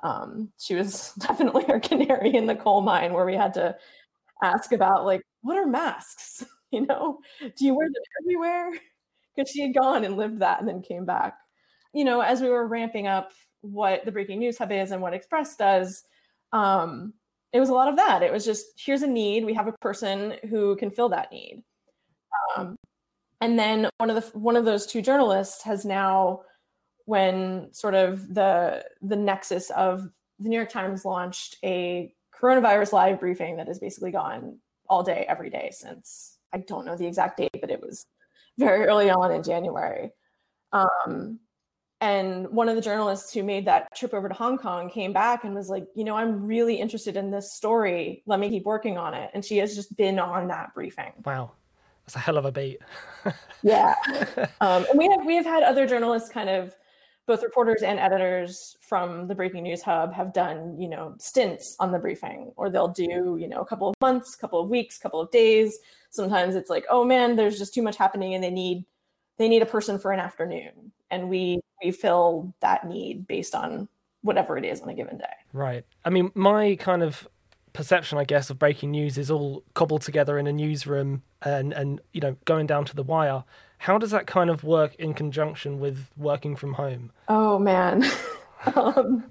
um, 0.00 0.52
she 0.58 0.76
was 0.76 1.12
definitely 1.18 1.66
our 1.66 1.80
canary 1.80 2.34
in 2.34 2.46
the 2.46 2.54
coal 2.54 2.80
mine 2.80 3.12
where 3.12 3.26
we 3.26 3.34
had 3.34 3.54
to 3.54 3.76
ask 4.42 4.72
about 4.72 5.04
like 5.04 5.22
what 5.42 5.56
are 5.56 5.66
masks 5.66 6.44
you 6.70 6.86
know 6.86 7.18
do 7.56 7.64
you 7.64 7.74
wear 7.74 7.88
them 7.88 8.02
everywhere 8.22 8.72
because 9.38 9.50
she 9.50 9.62
had 9.62 9.74
gone 9.74 10.04
and 10.04 10.16
lived 10.16 10.40
that 10.40 10.58
and 10.58 10.68
then 10.68 10.82
came 10.82 11.04
back. 11.04 11.38
You 11.92 12.04
know, 12.04 12.20
as 12.20 12.40
we 12.40 12.48
were 12.48 12.66
ramping 12.66 13.06
up 13.06 13.32
what 13.60 14.04
the 14.04 14.12
breaking 14.12 14.40
news 14.40 14.58
hub 14.58 14.72
is 14.72 14.90
and 14.90 15.00
what 15.00 15.14
Express 15.14 15.56
does, 15.56 16.02
um, 16.52 17.14
it 17.52 17.60
was 17.60 17.68
a 17.68 17.74
lot 17.74 17.88
of 17.88 17.96
that. 17.96 18.22
It 18.22 18.32
was 18.32 18.44
just 18.44 18.66
here's 18.76 19.02
a 19.02 19.06
need, 19.06 19.44
we 19.44 19.54
have 19.54 19.68
a 19.68 19.74
person 19.80 20.34
who 20.50 20.76
can 20.76 20.90
fill 20.90 21.08
that 21.10 21.32
need. 21.32 21.62
Um, 22.56 22.76
and 23.40 23.58
then 23.58 23.88
one 23.98 24.10
of 24.10 24.16
the 24.16 24.38
one 24.38 24.56
of 24.56 24.64
those 24.64 24.86
two 24.86 25.00
journalists 25.00 25.62
has 25.62 25.84
now, 25.84 26.40
when 27.06 27.72
sort 27.72 27.94
of 27.94 28.34
the 28.34 28.84
the 29.00 29.16
nexus 29.16 29.70
of 29.70 30.08
the 30.40 30.48
New 30.48 30.56
York 30.56 30.70
Times 30.70 31.04
launched 31.04 31.56
a 31.64 32.12
coronavirus 32.40 32.92
live 32.92 33.20
briefing 33.20 33.56
that 33.56 33.68
has 33.68 33.78
basically 33.78 34.10
gone 34.10 34.58
all 34.88 35.02
day, 35.02 35.24
every 35.28 35.50
day 35.50 35.70
since 35.72 36.38
I 36.52 36.58
don't 36.58 36.86
know 36.86 36.96
the 36.96 37.06
exact 37.06 37.36
date, 37.36 37.58
but 37.60 37.70
it 37.70 37.82
was 37.82 38.06
very 38.58 38.86
early 38.86 39.10
on 39.10 39.32
in 39.32 39.42
January. 39.42 40.10
Um, 40.72 41.40
and 42.00 42.48
one 42.48 42.68
of 42.68 42.76
the 42.76 42.82
journalists 42.82 43.32
who 43.34 43.42
made 43.42 43.66
that 43.66 43.94
trip 43.94 44.14
over 44.14 44.28
to 44.28 44.34
Hong 44.34 44.56
Kong 44.56 44.88
came 44.88 45.12
back 45.12 45.44
and 45.44 45.54
was 45.54 45.68
like, 45.68 45.86
you 45.96 46.04
know, 46.04 46.16
I'm 46.16 46.46
really 46.46 46.76
interested 46.76 47.16
in 47.16 47.30
this 47.30 47.52
story. 47.52 48.22
Let 48.24 48.38
me 48.38 48.48
keep 48.48 48.64
working 48.64 48.96
on 48.96 49.14
it. 49.14 49.30
And 49.34 49.44
she 49.44 49.58
has 49.58 49.74
just 49.74 49.96
been 49.96 50.18
on 50.18 50.48
that 50.48 50.74
briefing. 50.74 51.12
Wow. 51.24 51.52
That's 52.04 52.14
a 52.16 52.20
hell 52.20 52.38
of 52.38 52.44
a 52.44 52.52
beat. 52.52 52.80
yeah. 53.62 53.94
Um, 54.60 54.86
and 54.88 54.98
we 54.98 55.08
have 55.08 55.26
we 55.26 55.34
have 55.36 55.44
had 55.44 55.62
other 55.62 55.86
journalists 55.86 56.30
kind 56.30 56.48
of 56.48 56.74
both 57.28 57.44
reporters 57.44 57.82
and 57.82 58.00
editors 58.00 58.76
from 58.80 59.28
the 59.28 59.34
breaking 59.34 59.62
news 59.62 59.82
hub 59.82 60.12
have 60.12 60.32
done 60.32 60.76
you 60.80 60.88
know 60.88 61.14
stints 61.18 61.76
on 61.78 61.92
the 61.92 61.98
briefing 61.98 62.52
or 62.56 62.68
they'll 62.68 62.88
do 62.88 63.36
you 63.38 63.46
know 63.46 63.60
a 63.60 63.66
couple 63.66 63.88
of 63.88 63.94
months 64.00 64.34
couple 64.34 64.60
of 64.60 64.68
weeks 64.68 64.98
couple 64.98 65.20
of 65.20 65.30
days 65.30 65.78
sometimes 66.10 66.56
it's 66.56 66.70
like 66.70 66.84
oh 66.90 67.04
man 67.04 67.36
there's 67.36 67.58
just 67.58 67.72
too 67.72 67.82
much 67.82 67.96
happening 67.96 68.34
and 68.34 68.42
they 68.42 68.50
need 68.50 68.84
they 69.36 69.48
need 69.48 69.62
a 69.62 69.66
person 69.66 69.98
for 69.98 70.10
an 70.10 70.18
afternoon 70.18 70.90
and 71.10 71.28
we 71.28 71.60
we 71.84 71.92
fill 71.92 72.52
that 72.60 72.86
need 72.86 73.26
based 73.28 73.54
on 73.54 73.88
whatever 74.22 74.56
it 74.56 74.64
is 74.64 74.80
on 74.80 74.88
a 74.88 74.94
given 74.94 75.18
day. 75.18 75.24
Right. 75.52 75.84
I 76.04 76.10
mean, 76.10 76.30
my 76.34 76.76
kind 76.76 77.02
of 77.02 77.28
perception, 77.72 78.18
I 78.18 78.24
guess, 78.24 78.50
of 78.50 78.58
breaking 78.58 78.90
news 78.90 79.18
is 79.18 79.30
all 79.30 79.64
cobbled 79.74 80.02
together 80.02 80.38
in 80.38 80.46
a 80.46 80.52
newsroom 80.52 81.22
and 81.42 81.72
and 81.72 82.00
you 82.12 82.20
know 82.20 82.36
going 82.44 82.66
down 82.66 82.84
to 82.86 82.96
the 82.96 83.02
wire. 83.02 83.44
How 83.78 83.98
does 83.98 84.10
that 84.10 84.26
kind 84.26 84.50
of 84.50 84.64
work 84.64 84.94
in 84.96 85.14
conjunction 85.14 85.78
with 85.80 86.08
working 86.16 86.56
from 86.56 86.74
home? 86.74 87.12
Oh 87.28 87.58
man. 87.58 88.04
um, 88.74 89.24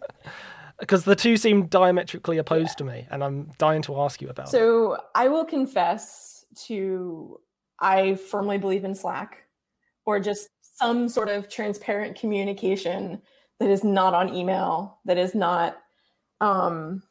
because 0.80 1.04
the 1.06 1.16
two 1.16 1.38
seem 1.38 1.66
diametrically 1.66 2.38
opposed 2.38 2.72
yeah. 2.72 2.76
to 2.76 2.84
me 2.84 3.08
and 3.10 3.24
i'm 3.24 3.50
dying 3.58 3.82
to 3.82 4.00
ask 4.00 4.22
you 4.22 4.30
about 4.30 4.48
it. 4.48 4.52
so 4.52 4.94
it. 4.94 5.02
i 5.16 5.28
will 5.28 5.44
confess 5.44 6.46
to 6.56 7.40
i 7.80 8.14
firmly 8.14 8.60
believe 8.60 8.86
in 8.86 8.94
slack 8.94 9.48
or 10.06 10.20
just 10.20 10.50
some 10.78 11.10
sort 11.10 11.30
of 11.30 11.50
transparent 11.50 12.18
communication 12.18 13.22
that 13.60 13.70
is 13.70 13.84
not 13.84 14.14
on 14.14 14.34
email, 14.34 15.00
that 15.06 15.18
is 15.18 15.34
not 15.34 15.78
um, 16.40 17.02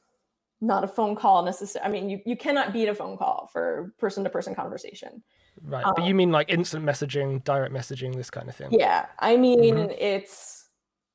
not 0.61 0.85
a 0.85 0.88
phone 0.88 1.16
call 1.16 1.45
necessarily. 1.45 1.88
I 1.88 1.93
mean, 1.93 2.09
you, 2.09 2.21
you 2.25 2.37
cannot 2.37 2.73
beat 2.73 2.88
a 2.88 2.95
phone 2.95 3.16
call 3.19 3.50
for 3.52 3.93
person 3.99 4.25
to 4.25 4.31
person 4.31 4.55
conversation. 4.55 5.23
Right. 5.62 5.84
Um, 5.84 5.94
but 5.96 6.04
you 6.04 6.14
mean 6.14 6.32
like 6.32 6.50
instant 6.50 6.84
messaging, 6.84 7.42
direct 7.44 7.72
messaging, 7.72 8.14
this 8.14 8.30
kind 8.30 8.48
of 8.48 8.56
thing? 8.56 8.68
Yeah. 8.70 9.06
I 9.18 9.36
mean, 9.36 9.60
mm-hmm. 9.60 9.90
it's, 9.98 10.68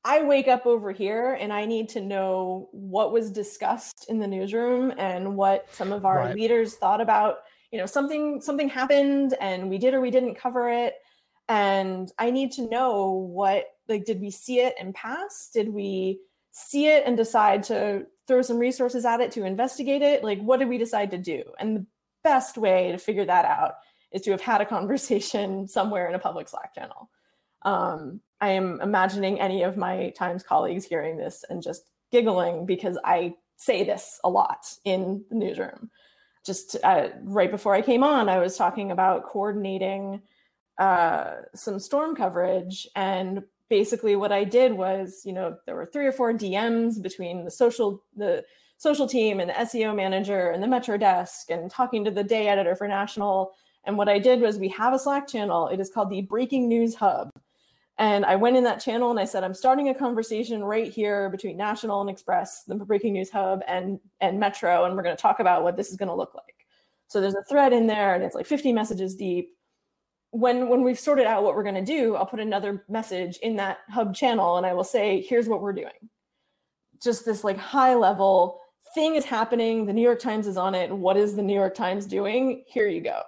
I 0.04 0.22
wake 0.22 0.48
up 0.48 0.66
over 0.66 0.90
here 0.92 1.34
and 1.34 1.52
I 1.52 1.64
need 1.64 1.88
to 1.90 2.00
know 2.00 2.68
what 2.72 3.12
was 3.12 3.30
discussed 3.30 4.06
in 4.08 4.18
the 4.18 4.26
newsroom 4.26 4.92
and 4.98 5.36
what 5.36 5.72
some 5.72 5.92
of 5.92 6.04
our 6.04 6.18
right. 6.18 6.34
leaders 6.34 6.74
thought 6.74 7.00
about. 7.00 7.38
You 7.70 7.78
know, 7.78 7.86
something 7.86 8.42
something 8.42 8.68
happened 8.68 9.34
and 9.40 9.70
we 9.70 9.78
did 9.78 9.94
or 9.94 10.02
we 10.02 10.10
didn't 10.10 10.34
cover 10.34 10.68
it 10.68 10.94
and 11.48 12.12
i 12.18 12.30
need 12.30 12.52
to 12.52 12.68
know 12.68 13.10
what 13.10 13.64
like 13.88 14.04
did 14.04 14.20
we 14.20 14.30
see 14.30 14.60
it 14.60 14.74
and 14.80 14.94
pass 14.94 15.50
did 15.52 15.68
we 15.68 16.18
see 16.52 16.86
it 16.86 17.04
and 17.06 17.16
decide 17.16 17.62
to 17.62 18.06
throw 18.26 18.42
some 18.42 18.58
resources 18.58 19.04
at 19.04 19.20
it 19.20 19.32
to 19.32 19.44
investigate 19.44 20.02
it 20.02 20.22
like 20.22 20.40
what 20.40 20.58
did 20.58 20.68
we 20.68 20.78
decide 20.78 21.10
to 21.10 21.18
do 21.18 21.42
and 21.58 21.76
the 21.76 21.86
best 22.22 22.56
way 22.56 22.92
to 22.92 22.98
figure 22.98 23.24
that 23.24 23.44
out 23.44 23.74
is 24.12 24.22
to 24.22 24.30
have 24.30 24.40
had 24.40 24.60
a 24.60 24.66
conversation 24.66 25.66
somewhere 25.76 26.08
in 26.08 26.14
a 26.14 26.18
public 26.18 26.48
slack 26.48 26.74
channel 26.74 27.10
um, 27.62 28.20
i 28.40 28.48
am 28.48 28.80
imagining 28.80 29.40
any 29.40 29.62
of 29.62 29.76
my 29.76 30.10
times 30.10 30.42
colleagues 30.42 30.84
hearing 30.84 31.16
this 31.16 31.44
and 31.48 31.62
just 31.62 31.90
giggling 32.10 32.66
because 32.66 32.98
i 33.04 33.34
say 33.56 33.84
this 33.84 34.20
a 34.24 34.28
lot 34.28 34.66
in 34.84 35.24
the 35.30 35.36
newsroom 35.36 35.90
just 36.44 36.76
uh, 36.82 37.08
right 37.22 37.50
before 37.50 37.74
i 37.74 37.82
came 37.82 38.02
on 38.02 38.28
i 38.28 38.38
was 38.38 38.56
talking 38.56 38.90
about 38.90 39.24
coordinating 39.24 40.20
uh, 40.78 41.42
some 41.54 41.78
storm 41.78 42.16
coverage. 42.16 42.88
And 42.96 43.42
basically, 43.68 44.16
what 44.16 44.32
I 44.32 44.44
did 44.44 44.72
was, 44.72 45.22
you 45.24 45.32
know, 45.32 45.56
there 45.66 45.76
were 45.76 45.86
three 45.86 46.06
or 46.06 46.12
four 46.12 46.32
DMs 46.32 47.00
between 47.00 47.44
the 47.44 47.50
social 47.50 48.02
the 48.16 48.44
social 48.78 49.06
team 49.06 49.38
and 49.38 49.48
the 49.48 49.54
SEO 49.54 49.94
manager 49.94 50.50
and 50.50 50.62
the 50.62 50.66
Metro 50.66 50.96
desk, 50.96 51.50
and 51.50 51.70
talking 51.70 52.04
to 52.04 52.10
the 52.10 52.24
day 52.24 52.48
editor 52.48 52.74
for 52.74 52.88
National. 52.88 53.52
And 53.84 53.96
what 53.96 54.08
I 54.08 54.18
did 54.18 54.40
was, 54.40 54.58
we 54.58 54.68
have 54.68 54.92
a 54.92 54.98
Slack 54.98 55.26
channel. 55.26 55.68
It 55.68 55.80
is 55.80 55.90
called 55.90 56.10
the 56.10 56.22
Breaking 56.22 56.68
News 56.68 56.94
Hub. 56.94 57.30
And 57.98 58.24
I 58.24 58.36
went 58.36 58.56
in 58.56 58.64
that 58.64 58.80
channel 58.80 59.10
and 59.10 59.20
I 59.20 59.24
said, 59.24 59.44
I'm 59.44 59.54
starting 59.54 59.88
a 59.88 59.94
conversation 59.94 60.64
right 60.64 60.90
here 60.90 61.28
between 61.28 61.56
National 61.56 62.00
and 62.00 62.08
Express, 62.08 62.64
the 62.64 62.74
Breaking 62.74 63.12
News 63.12 63.30
Hub, 63.30 63.62
and 63.68 64.00
and 64.20 64.40
Metro, 64.40 64.84
and 64.84 64.96
we're 64.96 65.02
going 65.02 65.16
to 65.16 65.20
talk 65.20 65.40
about 65.40 65.62
what 65.62 65.76
this 65.76 65.90
is 65.90 65.96
going 65.96 66.08
to 66.08 66.14
look 66.14 66.34
like. 66.34 66.66
So 67.08 67.20
there's 67.20 67.34
a 67.34 67.44
thread 67.44 67.72
in 67.72 67.86
there, 67.86 68.14
and 68.14 68.24
it's 68.24 68.34
like 68.34 68.46
50 68.46 68.72
messages 68.72 69.14
deep 69.14 69.54
when 70.32 70.68
when 70.68 70.82
we've 70.82 70.98
sorted 70.98 71.26
out 71.26 71.42
what 71.42 71.54
we're 71.54 71.62
going 71.62 71.74
to 71.74 71.84
do 71.84 72.16
i'll 72.16 72.26
put 72.26 72.40
another 72.40 72.84
message 72.88 73.36
in 73.38 73.54
that 73.56 73.80
hub 73.90 74.14
channel 74.14 74.56
and 74.56 74.66
i 74.66 74.72
will 74.72 74.82
say 74.82 75.20
here's 75.20 75.46
what 75.46 75.60
we're 75.60 75.74
doing 75.74 75.92
just 77.02 77.24
this 77.24 77.44
like 77.44 77.58
high 77.58 77.94
level 77.94 78.58
thing 78.94 79.14
is 79.14 79.26
happening 79.26 79.84
the 79.84 79.92
new 79.92 80.02
york 80.02 80.18
times 80.18 80.46
is 80.46 80.56
on 80.56 80.74
it 80.74 80.90
what 80.90 81.18
is 81.18 81.36
the 81.36 81.42
new 81.42 81.54
york 81.54 81.74
times 81.74 82.06
doing 82.06 82.64
here 82.66 82.88
you 82.88 83.02
go 83.02 83.22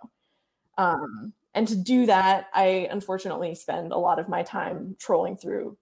um, 0.79 1.33
and 1.55 1.69
to 1.69 1.77
do 1.77 2.07
that 2.07 2.47
i 2.55 2.89
unfortunately 2.91 3.55
spend 3.55 3.93
a 3.93 3.99
lot 3.99 4.19
of 4.19 4.29
my 4.29 4.43
time 4.43 4.97
trolling 4.99 5.37
through 5.37 5.77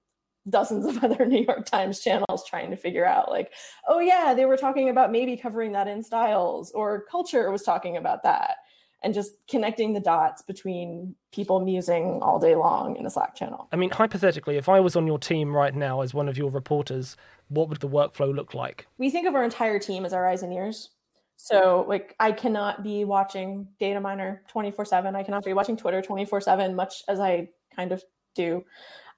dozens 0.48 0.84
of 0.84 1.02
other 1.04 1.26
new 1.26 1.44
york 1.44 1.64
times 1.66 2.00
channels 2.00 2.44
trying 2.48 2.70
to 2.70 2.76
figure 2.76 3.06
out 3.06 3.30
like 3.30 3.52
oh 3.88 4.00
yeah 4.00 4.34
they 4.34 4.44
were 4.44 4.56
talking 4.56 4.88
about 4.88 5.12
maybe 5.12 5.36
covering 5.36 5.72
that 5.72 5.88
in 5.88 6.02
styles 6.02 6.70
or 6.72 7.04
culture 7.10 7.50
was 7.50 7.62
talking 7.62 7.96
about 7.96 8.22
that 8.22 8.56
and 9.02 9.14
just 9.14 9.32
connecting 9.48 9.92
the 9.92 10.00
dots 10.00 10.42
between 10.42 11.14
people 11.32 11.60
musing 11.60 12.20
all 12.22 12.38
day 12.38 12.54
long 12.54 12.96
in 12.96 13.06
a 13.06 13.10
Slack 13.10 13.34
channel. 13.34 13.68
I 13.72 13.76
mean, 13.76 13.90
hypothetically, 13.90 14.56
if 14.56 14.68
I 14.68 14.80
was 14.80 14.96
on 14.96 15.06
your 15.06 15.18
team 15.18 15.54
right 15.54 15.74
now 15.74 16.00
as 16.00 16.14
one 16.14 16.28
of 16.28 16.38
your 16.38 16.50
reporters, 16.50 17.16
what 17.48 17.68
would 17.68 17.80
the 17.80 17.88
workflow 17.88 18.34
look 18.34 18.54
like? 18.54 18.86
We 18.98 19.10
think 19.10 19.26
of 19.26 19.34
our 19.34 19.44
entire 19.44 19.78
team 19.78 20.04
as 20.04 20.12
our 20.12 20.26
eyes 20.26 20.42
and 20.42 20.52
ears. 20.52 20.90
So, 21.36 21.84
like, 21.88 22.14
I 22.20 22.32
cannot 22.32 22.82
be 22.82 23.04
watching 23.04 23.68
Dataminr 23.80 24.46
24 24.48 24.84
7. 24.84 25.16
I 25.16 25.22
cannot 25.22 25.44
be 25.44 25.52
watching 25.52 25.76
Twitter 25.76 26.02
24 26.02 26.40
7, 26.40 26.74
much 26.74 27.02
as 27.08 27.20
I 27.20 27.48
kind 27.74 27.92
of 27.92 28.02
do. 28.34 28.64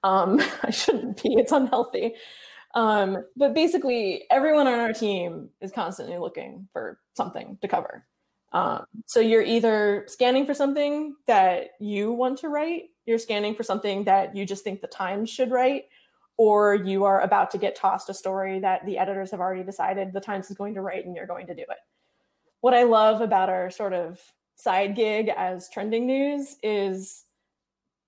Um, 0.03 0.41
I 0.63 0.71
shouldn't 0.71 1.21
be, 1.21 1.33
it's 1.33 1.51
unhealthy. 1.51 2.13
Um, 2.73 3.23
but 3.37 3.53
basically, 3.53 4.23
everyone 4.29 4.67
on 4.67 4.79
our 4.79 4.93
team 4.93 5.49
is 5.61 5.71
constantly 5.71 6.17
looking 6.17 6.67
for 6.73 6.99
something 7.13 7.57
to 7.61 7.67
cover. 7.67 8.05
Um, 8.51 8.85
so 9.05 9.19
you're 9.19 9.41
either 9.41 10.05
scanning 10.07 10.45
for 10.45 10.53
something 10.53 11.15
that 11.27 11.71
you 11.79 12.13
want 12.13 12.39
to 12.39 12.49
write, 12.49 12.83
you're 13.05 13.17
scanning 13.17 13.53
for 13.53 13.63
something 13.63 14.05
that 14.05 14.35
you 14.35 14.45
just 14.45 14.63
think 14.63 14.81
the 14.81 14.87
Times 14.87 15.29
should 15.29 15.51
write, 15.51 15.85
or 16.37 16.75
you 16.75 17.03
are 17.03 17.21
about 17.21 17.51
to 17.51 17.57
get 17.57 17.75
tossed 17.75 18.09
a 18.09 18.13
story 18.13 18.59
that 18.59 18.85
the 18.85 18.97
editors 18.97 19.31
have 19.31 19.39
already 19.39 19.63
decided 19.63 20.13
the 20.13 20.21
Times 20.21 20.49
is 20.49 20.57
going 20.57 20.73
to 20.73 20.81
write 20.81 21.05
and 21.05 21.15
you're 21.15 21.27
going 21.27 21.47
to 21.47 21.55
do 21.55 21.61
it. 21.61 21.77
What 22.61 22.73
I 22.73 22.83
love 22.83 23.21
about 23.21 23.49
our 23.49 23.69
sort 23.69 23.93
of 23.93 24.19
side 24.55 24.95
gig 24.95 25.29
as 25.35 25.69
trending 25.69 26.05
news 26.07 26.55
is 26.63 27.25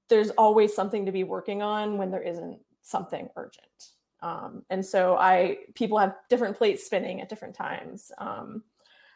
there's 0.09 0.29
always 0.31 0.73
something 0.73 1.05
to 1.05 1.11
be 1.11 1.23
working 1.23 1.61
on 1.61 1.97
when 1.97 2.11
there 2.11 2.21
isn't 2.21 2.59
something 2.81 3.29
urgent. 3.35 3.91
Um, 4.21 4.63
and 4.69 4.83
so 4.85 5.15
I 5.17 5.57
people 5.75 5.97
have 5.99 6.15
different 6.29 6.57
plates 6.57 6.85
spinning 6.85 7.21
at 7.21 7.29
different 7.29 7.55
times. 7.55 8.11
Um, 8.17 8.63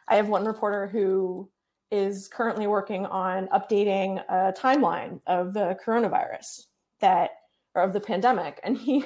I 0.08 0.16
have 0.16 0.28
one 0.28 0.44
reporter 0.44 0.86
who 0.86 1.50
is 1.90 2.28
currently 2.28 2.66
working 2.66 3.06
on 3.06 3.48
updating 3.48 4.22
a 4.28 4.52
timeline 4.52 5.20
of 5.26 5.52
the 5.52 5.76
coronavirus 5.84 6.66
that 7.00 7.30
or 7.74 7.82
of 7.82 7.92
the 7.92 8.00
pandemic 8.00 8.60
and 8.64 8.76
he 8.78 9.04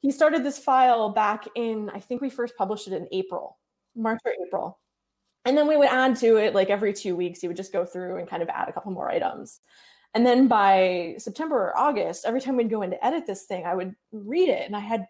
he 0.00 0.10
started 0.10 0.44
this 0.44 0.58
file 0.58 1.10
back 1.10 1.46
in 1.54 1.90
i 1.90 2.00
think 2.00 2.20
we 2.20 2.30
first 2.30 2.56
published 2.56 2.86
it 2.86 2.94
in 2.94 3.06
april 3.12 3.58
march 3.94 4.20
or 4.24 4.32
april 4.46 4.78
and 5.48 5.56
then 5.56 5.66
we 5.66 5.76
would 5.76 5.88
add 5.88 6.16
to 6.16 6.36
it 6.36 6.54
like 6.54 6.70
every 6.70 6.92
two 6.92 7.16
weeks 7.16 7.42
you 7.42 7.48
would 7.48 7.56
just 7.56 7.72
go 7.72 7.84
through 7.84 8.18
and 8.18 8.28
kind 8.28 8.42
of 8.42 8.48
add 8.48 8.68
a 8.68 8.72
couple 8.72 8.92
more 8.92 9.10
items 9.10 9.60
and 10.14 10.24
then 10.24 10.46
by 10.46 11.14
september 11.18 11.56
or 11.56 11.78
august 11.78 12.24
every 12.24 12.40
time 12.40 12.56
we'd 12.56 12.70
go 12.70 12.82
in 12.82 12.90
to 12.90 13.04
edit 13.04 13.26
this 13.26 13.44
thing 13.44 13.64
i 13.64 13.74
would 13.74 13.94
read 14.12 14.48
it 14.48 14.66
and 14.66 14.76
i 14.76 14.80
had 14.80 15.06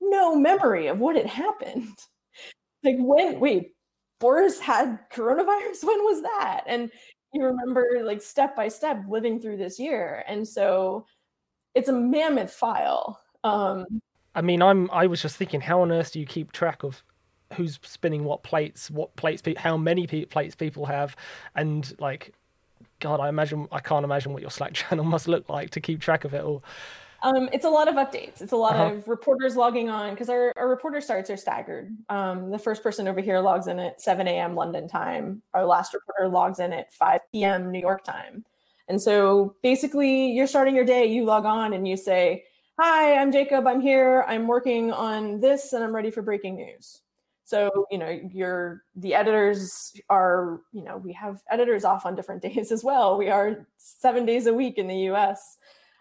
no 0.00 0.34
memory 0.34 0.86
of 0.86 0.98
what 0.98 1.16
had 1.16 1.26
happened 1.26 1.96
like 2.84 2.96
when 2.98 3.38
wait 3.40 3.72
Boris 4.20 4.60
had 4.60 4.98
coronavirus? 5.10 5.82
When 5.82 6.04
was 6.04 6.22
that? 6.22 6.62
And 6.66 6.90
you 7.32 7.44
remember 7.44 8.02
like 8.04 8.22
step 8.22 8.54
by 8.54 8.68
step 8.68 9.02
living 9.08 9.40
through 9.40 9.56
this 9.56 9.78
year. 9.78 10.24
And 10.28 10.46
so 10.46 11.06
it's 11.74 11.88
a 11.88 11.92
mammoth 11.92 12.52
file. 12.52 13.20
Um, 13.42 13.86
I 14.34 14.42
mean, 14.42 14.62
I'm 14.62 14.90
I 14.92 15.06
was 15.06 15.22
just 15.22 15.36
thinking, 15.36 15.60
how 15.60 15.80
on 15.80 15.90
earth 15.90 16.12
do 16.12 16.20
you 16.20 16.26
keep 16.26 16.52
track 16.52 16.84
of 16.84 17.02
who's 17.54 17.78
spinning 17.82 18.24
what 18.24 18.42
plates, 18.42 18.90
what 18.90 19.14
plates, 19.16 19.42
how 19.56 19.76
many 19.76 20.06
plates 20.06 20.54
people 20.54 20.86
have, 20.86 21.16
and 21.54 21.94
like, 21.98 22.34
God, 23.00 23.20
I 23.20 23.28
imagine 23.28 23.68
I 23.72 23.80
can't 23.80 24.04
imagine 24.04 24.32
what 24.32 24.42
your 24.42 24.50
Slack 24.50 24.72
channel 24.74 25.04
must 25.04 25.28
look 25.28 25.48
like 25.48 25.70
to 25.70 25.80
keep 25.80 26.00
track 26.00 26.24
of 26.24 26.34
it 26.34 26.44
all. 26.44 26.62
Um, 27.22 27.50
it's 27.52 27.66
a 27.66 27.70
lot 27.70 27.88
of 27.88 27.96
updates. 27.96 28.40
It's 28.40 28.52
a 28.52 28.56
lot 28.56 28.76
uh-huh. 28.76 28.94
of 28.94 29.08
reporters 29.08 29.54
logging 29.54 29.90
on 29.90 30.10
because 30.10 30.30
our, 30.30 30.54
our 30.56 30.68
reporter 30.68 31.00
starts 31.00 31.28
are 31.28 31.36
staggered. 31.36 31.94
Um, 32.08 32.50
the 32.50 32.58
first 32.58 32.82
person 32.82 33.06
over 33.06 33.20
here 33.20 33.40
logs 33.40 33.66
in 33.66 33.78
at 33.78 34.00
7 34.00 34.26
a.m. 34.26 34.54
London 34.54 34.88
time. 34.88 35.42
Our 35.52 35.66
last 35.66 35.92
reporter 35.92 36.28
logs 36.28 36.60
in 36.60 36.72
at 36.72 36.92
5 36.94 37.20
p.m. 37.32 37.70
New 37.70 37.80
York 37.80 38.04
time. 38.04 38.44
And 38.88 39.00
so 39.00 39.54
basically, 39.62 40.32
you're 40.32 40.46
starting 40.46 40.74
your 40.74 40.84
day, 40.84 41.06
you 41.06 41.24
log 41.24 41.44
on 41.44 41.74
and 41.74 41.86
you 41.86 41.96
say, 41.96 42.44
Hi, 42.78 43.16
I'm 43.16 43.30
Jacob. 43.30 43.66
I'm 43.66 43.82
here. 43.82 44.24
I'm 44.26 44.46
working 44.46 44.90
on 44.90 45.38
this 45.38 45.74
and 45.74 45.84
I'm 45.84 45.94
ready 45.94 46.10
for 46.10 46.22
breaking 46.22 46.56
news. 46.56 47.02
So, 47.50 47.88
you 47.90 47.98
know, 47.98 48.20
you're 48.32 48.84
the 48.94 49.12
editors 49.12 49.92
are, 50.08 50.60
you 50.72 50.84
know, 50.84 50.98
we 50.98 51.12
have 51.14 51.42
editors 51.50 51.84
off 51.84 52.06
on 52.06 52.14
different 52.14 52.42
days 52.48 52.70
as 52.70 52.84
well. 52.84 53.18
We 53.18 53.28
are 53.28 53.66
seven 53.76 54.24
days 54.24 54.46
a 54.46 54.54
week 54.54 54.78
in 54.78 54.86
the 54.86 55.10
US. 55.10 55.58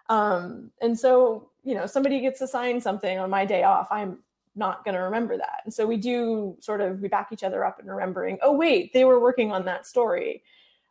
Um, 0.09 0.69
and 0.79 0.97
so, 0.97 1.49
you 1.63 1.73
know, 1.73 1.87
somebody 1.87 2.19
gets 2.19 2.41
assigned 2.41 2.83
something 2.83 3.17
on 3.17 3.31
my 3.31 3.45
day 3.45 3.63
off. 3.63 3.87
I'm 3.89 4.19
not 4.55 4.85
going 4.85 4.93
to 4.93 5.01
remember 5.01 5.37
that. 5.37 5.61
And 5.65 5.73
so 5.73 5.87
we 5.87 5.97
do 5.97 6.55
sort 6.59 6.81
of, 6.81 6.99
we 6.99 7.07
back 7.07 7.29
each 7.31 7.43
other 7.43 7.65
up 7.65 7.79
in 7.79 7.87
remembering, 7.87 8.37
oh, 8.43 8.53
wait, 8.53 8.93
they 8.93 9.03
were 9.03 9.19
working 9.19 9.51
on 9.51 9.65
that 9.65 9.87
story. 9.87 10.43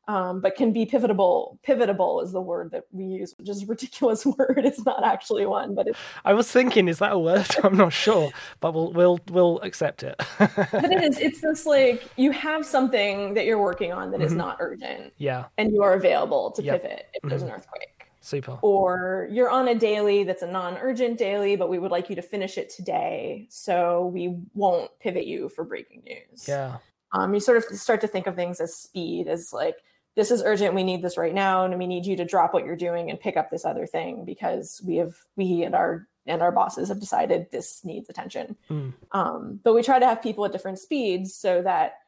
Um, 0.08 0.40
but 0.40 0.56
can 0.56 0.72
be 0.72 0.86
pivotable. 0.86 1.58
Pivotable 1.66 2.24
is 2.24 2.32
the 2.32 2.40
word 2.40 2.70
that 2.70 2.84
we 2.92 3.04
use, 3.04 3.34
which 3.36 3.48
is 3.48 3.62
a 3.62 3.66
ridiculous 3.66 4.24
word. 4.38 4.62
It's 4.64 4.84
not 4.84 5.04
actually 5.04 5.44
one, 5.44 5.74
but 5.74 5.88
it's. 5.88 5.98
I 6.24 6.32
was 6.32 6.50
thinking, 6.50 6.88
is 6.88 6.98
that 6.98 7.12
a 7.12 7.18
word? 7.18 7.46
I'm 7.62 7.76
not 7.76 7.92
sure, 7.92 8.30
but 8.60 8.72
we'll 8.72 8.92
we'll 8.92 9.20
we'll 9.30 9.60
accept 9.60 10.02
it. 10.02 10.16
but 10.38 10.90
it 10.90 11.04
is. 11.04 11.18
It's 11.18 11.42
this 11.42 11.66
like 11.66 12.08
you 12.16 12.30
have 12.32 12.64
something 12.64 13.34
that 13.34 13.44
you're 13.44 13.60
working 13.60 13.92
on 13.92 14.10
that 14.12 14.16
mm-hmm. 14.16 14.26
is 14.26 14.32
not 14.32 14.56
urgent. 14.60 15.12
Yeah. 15.18 15.44
And 15.58 15.72
you 15.72 15.82
are 15.82 15.92
available 15.92 16.52
to 16.52 16.62
yep. 16.62 16.82
pivot 16.82 17.08
if 17.12 17.20
mm-hmm. 17.20 17.28
there's 17.28 17.42
an 17.42 17.50
earthquake. 17.50 17.98
Super. 18.20 18.58
Or 18.62 19.28
you're 19.30 19.48
on 19.48 19.68
a 19.68 19.74
daily 19.74 20.24
that's 20.24 20.42
a 20.42 20.46
non 20.46 20.76
urgent 20.78 21.18
daily, 21.18 21.56
but 21.56 21.68
we 21.68 21.78
would 21.78 21.90
like 21.90 22.10
you 22.10 22.16
to 22.16 22.22
finish 22.22 22.58
it 22.58 22.68
today. 22.68 23.46
So 23.48 24.06
we 24.06 24.36
won't 24.54 24.90
pivot 25.00 25.26
you 25.26 25.48
for 25.48 25.64
breaking 25.64 26.02
news. 26.04 26.46
Yeah. 26.46 26.76
Um, 27.12 27.32
you 27.32 27.40
sort 27.40 27.56
of 27.56 27.64
start 27.64 28.02
to 28.02 28.06
think 28.06 28.26
of 28.26 28.36
things 28.36 28.60
as 28.60 28.74
speed, 28.74 29.28
as 29.28 29.52
like, 29.52 29.76
this 30.18 30.32
is 30.32 30.42
urgent. 30.42 30.74
We 30.74 30.82
need 30.82 31.00
this 31.00 31.16
right 31.16 31.32
now. 31.32 31.64
And 31.64 31.78
we 31.78 31.86
need 31.86 32.04
you 32.04 32.16
to 32.16 32.24
drop 32.24 32.52
what 32.52 32.64
you're 32.64 32.74
doing 32.74 33.08
and 33.08 33.20
pick 33.20 33.36
up 33.36 33.50
this 33.50 33.64
other 33.64 33.86
thing 33.86 34.24
because 34.24 34.82
we 34.84 34.96
have, 34.96 35.14
we 35.36 35.62
and 35.62 35.76
our, 35.76 36.08
and 36.26 36.42
our 36.42 36.50
bosses 36.50 36.88
have 36.88 36.98
decided 36.98 37.46
this 37.52 37.84
needs 37.84 38.10
attention. 38.10 38.56
Mm. 38.68 38.94
Um, 39.12 39.60
but 39.62 39.76
we 39.76 39.82
try 39.84 40.00
to 40.00 40.06
have 40.06 40.20
people 40.20 40.44
at 40.44 40.50
different 40.50 40.80
speeds 40.80 41.36
so 41.36 41.62
that 41.62 41.98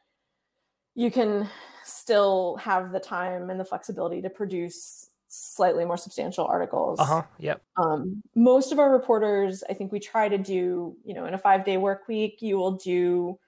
you 0.93 1.09
can 1.09 1.47
still 1.85 2.57
have 2.57 2.91
the 2.91 2.99
time 2.99 3.49
and 3.49 3.57
the 3.57 3.63
flexibility 3.63 4.21
to 4.23 4.29
produce 4.29 5.07
slightly 5.29 5.85
more 5.85 5.95
substantial 5.95 6.43
articles. 6.43 6.99
Uh 6.99 7.05
huh. 7.05 7.23
Yep. 7.39 7.61
Um, 7.77 8.21
most 8.35 8.73
of 8.73 8.79
our 8.79 8.91
reporters, 8.91 9.63
I 9.69 9.73
think 9.73 9.93
we 9.93 10.01
try 10.01 10.27
to 10.27 10.37
do, 10.37 10.97
you 11.05 11.13
know, 11.13 11.25
in 11.27 11.33
a 11.33 11.37
five 11.37 11.63
day 11.63 11.77
work 11.77 12.09
week, 12.09 12.41
you 12.41 12.57
will 12.57 12.73
do 12.73 13.39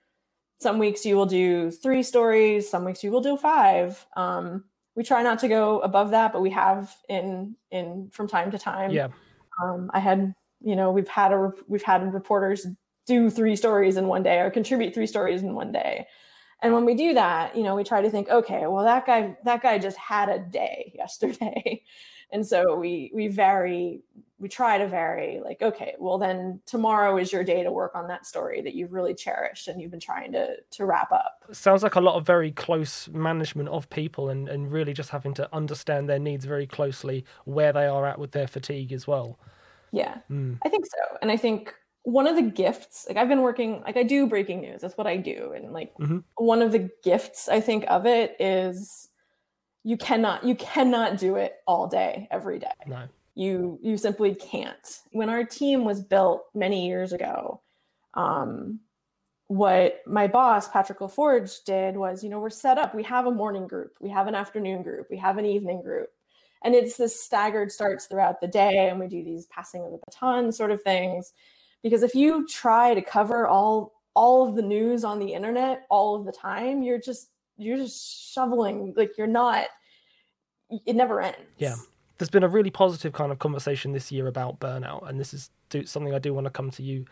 some 0.63 0.79
weeks 0.79 1.05
you 1.05 1.15
will 1.15 1.25
do 1.25 1.69
three 1.69 2.01
stories, 2.01 2.69
some 2.69 2.85
weeks 2.85 3.03
you 3.03 3.11
will 3.11 3.21
do 3.21 3.37
five. 3.37 4.05
Um, 4.15 4.63
we 4.95 5.03
try 5.03 5.21
not 5.21 5.39
to 5.39 5.47
go 5.47 5.79
above 5.79 6.11
that, 6.11 6.33
but 6.33 6.41
we 6.41 6.49
have 6.51 6.95
in 7.09 7.55
in 7.71 8.09
from 8.11 8.27
time 8.27 8.51
to 8.51 8.57
time. 8.57 8.91
Yeah. 8.91 9.09
Um, 9.63 9.91
I 9.93 9.99
had, 9.99 10.33
you 10.61 10.75
know, 10.75 10.91
we've 10.91 11.07
had 11.07 11.31
a 11.31 11.51
we've 11.67 11.83
had 11.83 12.13
reporters 12.13 12.65
do 13.05 13.29
three 13.29 13.55
stories 13.55 13.97
in 13.97 14.07
one 14.07 14.23
day 14.23 14.39
or 14.39 14.49
contribute 14.49 14.93
three 14.93 15.07
stories 15.07 15.43
in 15.43 15.53
one 15.53 15.71
day. 15.71 16.07
And 16.61 16.73
when 16.73 16.85
we 16.85 16.95
do 16.95 17.13
that, 17.13 17.55
you 17.57 17.63
know, 17.63 17.75
we 17.75 17.83
try 17.83 18.01
to 18.01 18.09
think, 18.09 18.29
okay, 18.29 18.67
well, 18.67 18.85
that 18.85 19.05
guy, 19.05 19.37
that 19.43 19.61
guy 19.61 19.77
just 19.77 19.97
had 19.97 20.29
a 20.29 20.39
day 20.39 20.93
yesterday. 20.95 21.83
And 22.31 22.47
so 22.47 22.75
we 22.75 23.11
we 23.13 23.27
vary, 23.27 24.01
we 24.43 24.49
try 24.49 24.77
to 24.77 24.85
vary, 24.85 25.39
like, 25.41 25.61
okay, 25.61 25.95
well 25.97 26.17
then 26.17 26.59
tomorrow 26.65 27.15
is 27.17 27.31
your 27.31 27.45
day 27.45 27.63
to 27.63 27.71
work 27.71 27.95
on 27.95 28.09
that 28.09 28.25
story 28.25 28.61
that 28.61 28.75
you've 28.75 28.91
really 28.91 29.15
cherished 29.15 29.69
and 29.69 29.81
you've 29.81 29.89
been 29.89 30.01
trying 30.01 30.33
to 30.33 30.57
to 30.71 30.85
wrap 30.85 31.13
up. 31.13 31.45
Sounds 31.53 31.81
like 31.81 31.95
a 31.95 32.01
lot 32.01 32.15
of 32.15 32.25
very 32.25 32.51
close 32.51 33.07
management 33.07 33.69
of 33.69 33.89
people 33.89 34.29
and, 34.29 34.49
and 34.49 34.69
really 34.69 34.91
just 34.91 35.09
having 35.09 35.33
to 35.35 35.47
understand 35.55 36.09
their 36.09 36.19
needs 36.19 36.43
very 36.43 36.67
closely, 36.67 37.23
where 37.45 37.71
they 37.71 37.85
are 37.85 38.05
at 38.05 38.19
with 38.19 38.31
their 38.33 38.47
fatigue 38.47 38.91
as 38.91 39.07
well. 39.07 39.39
Yeah, 39.93 40.17
mm. 40.29 40.57
I 40.65 40.67
think 40.67 40.85
so. 40.85 41.17
And 41.21 41.31
I 41.31 41.37
think 41.37 41.73
one 42.05 42.27
of 42.27 42.35
the 42.35 42.41
gifts 42.41 43.05
like 43.07 43.15
i've 43.15 43.29
been 43.29 43.43
working 43.43 43.81
like 43.85 43.95
i 43.95 44.03
do 44.03 44.27
breaking 44.27 44.59
news 44.59 44.81
that's 44.81 44.97
what 44.97 45.07
i 45.07 45.15
do 45.15 45.53
and 45.55 45.71
like 45.71 45.93
mm-hmm. 45.97 46.17
one 46.35 46.61
of 46.61 46.73
the 46.73 46.89
gifts 47.01 47.47
i 47.47 47.61
think 47.61 47.85
of 47.87 48.05
it 48.05 48.35
is 48.41 49.07
you 49.85 49.95
cannot 49.95 50.43
you 50.43 50.53
cannot 50.55 51.17
do 51.17 51.37
it 51.37 51.53
all 51.65 51.87
day 51.87 52.27
every 52.29 52.59
day 52.59 52.67
no 52.85 53.07
you 53.35 53.79
you 53.81 53.97
simply 53.97 54.35
can't. 54.35 54.99
When 55.11 55.29
our 55.29 55.43
team 55.43 55.85
was 55.85 56.01
built 56.01 56.43
many 56.53 56.87
years 56.87 57.13
ago 57.13 57.61
um 58.15 58.79
what 59.47 60.01
my 60.05 60.27
boss 60.27 60.67
patrick 60.67 60.99
laforge 60.99 61.63
did 61.63 61.97
was 61.97 62.23
you 62.23 62.29
know 62.29 62.39
we're 62.39 62.49
set 62.49 62.77
up. 62.77 62.93
We 62.95 63.03
have 63.03 63.25
a 63.25 63.31
morning 63.31 63.67
group. 63.67 63.93
We 63.99 64.09
have 64.09 64.27
an 64.27 64.35
afternoon 64.35 64.83
group. 64.83 65.07
We 65.09 65.17
have 65.17 65.37
an 65.37 65.45
evening 65.45 65.81
group. 65.81 66.09
And 66.63 66.73
it's 66.75 66.95
this 66.95 67.21
staggered 67.21 67.71
starts 67.71 68.05
throughout 68.05 68.39
the 68.39 68.47
day 68.47 68.87
and 68.89 68.99
we 68.99 69.07
do 69.07 69.23
these 69.23 69.47
passing 69.47 69.83
of 69.83 69.91
the 69.91 69.99
baton 70.05 70.51
sort 70.51 70.71
of 70.71 70.81
things. 70.81 71.33
Because 71.81 72.03
if 72.03 72.15
you 72.15 72.47
try 72.47 72.93
to 72.93 73.01
cover 73.01 73.47
all 73.47 73.93
all 74.15 74.47
of 74.47 74.55
the 74.55 74.61
news 74.61 75.03
on 75.03 75.17
the 75.17 75.33
internet 75.33 75.85
all 75.89 76.15
of 76.15 76.25
the 76.25 76.31
time 76.31 76.83
you're 76.83 76.99
just 76.99 77.29
you're 77.57 77.77
just 77.77 78.31
shoveling 78.31 78.93
like 78.95 79.17
you're 79.17 79.25
not 79.25 79.65
it 80.85 80.95
never 80.95 81.19
ends. 81.19 81.39
Yeah 81.57 81.75
there's 82.23 82.29
been 82.29 82.43
a 82.43 82.47
really 82.47 82.69
positive 82.69 83.11
kind 83.11 83.33
of 83.33 83.39
conversation 83.39 83.91
this 83.91 84.09
year 84.09 84.27
about 84.27 84.57
burnout 84.59 85.09
and 85.09 85.19
this 85.19 85.33
is 85.33 85.49
something 85.85 86.13
i 86.13 86.19
do 86.19 86.33
want 86.33 86.45
to 86.45 86.51
come 86.51 86.71
to 86.71 86.81
you 86.81 87.03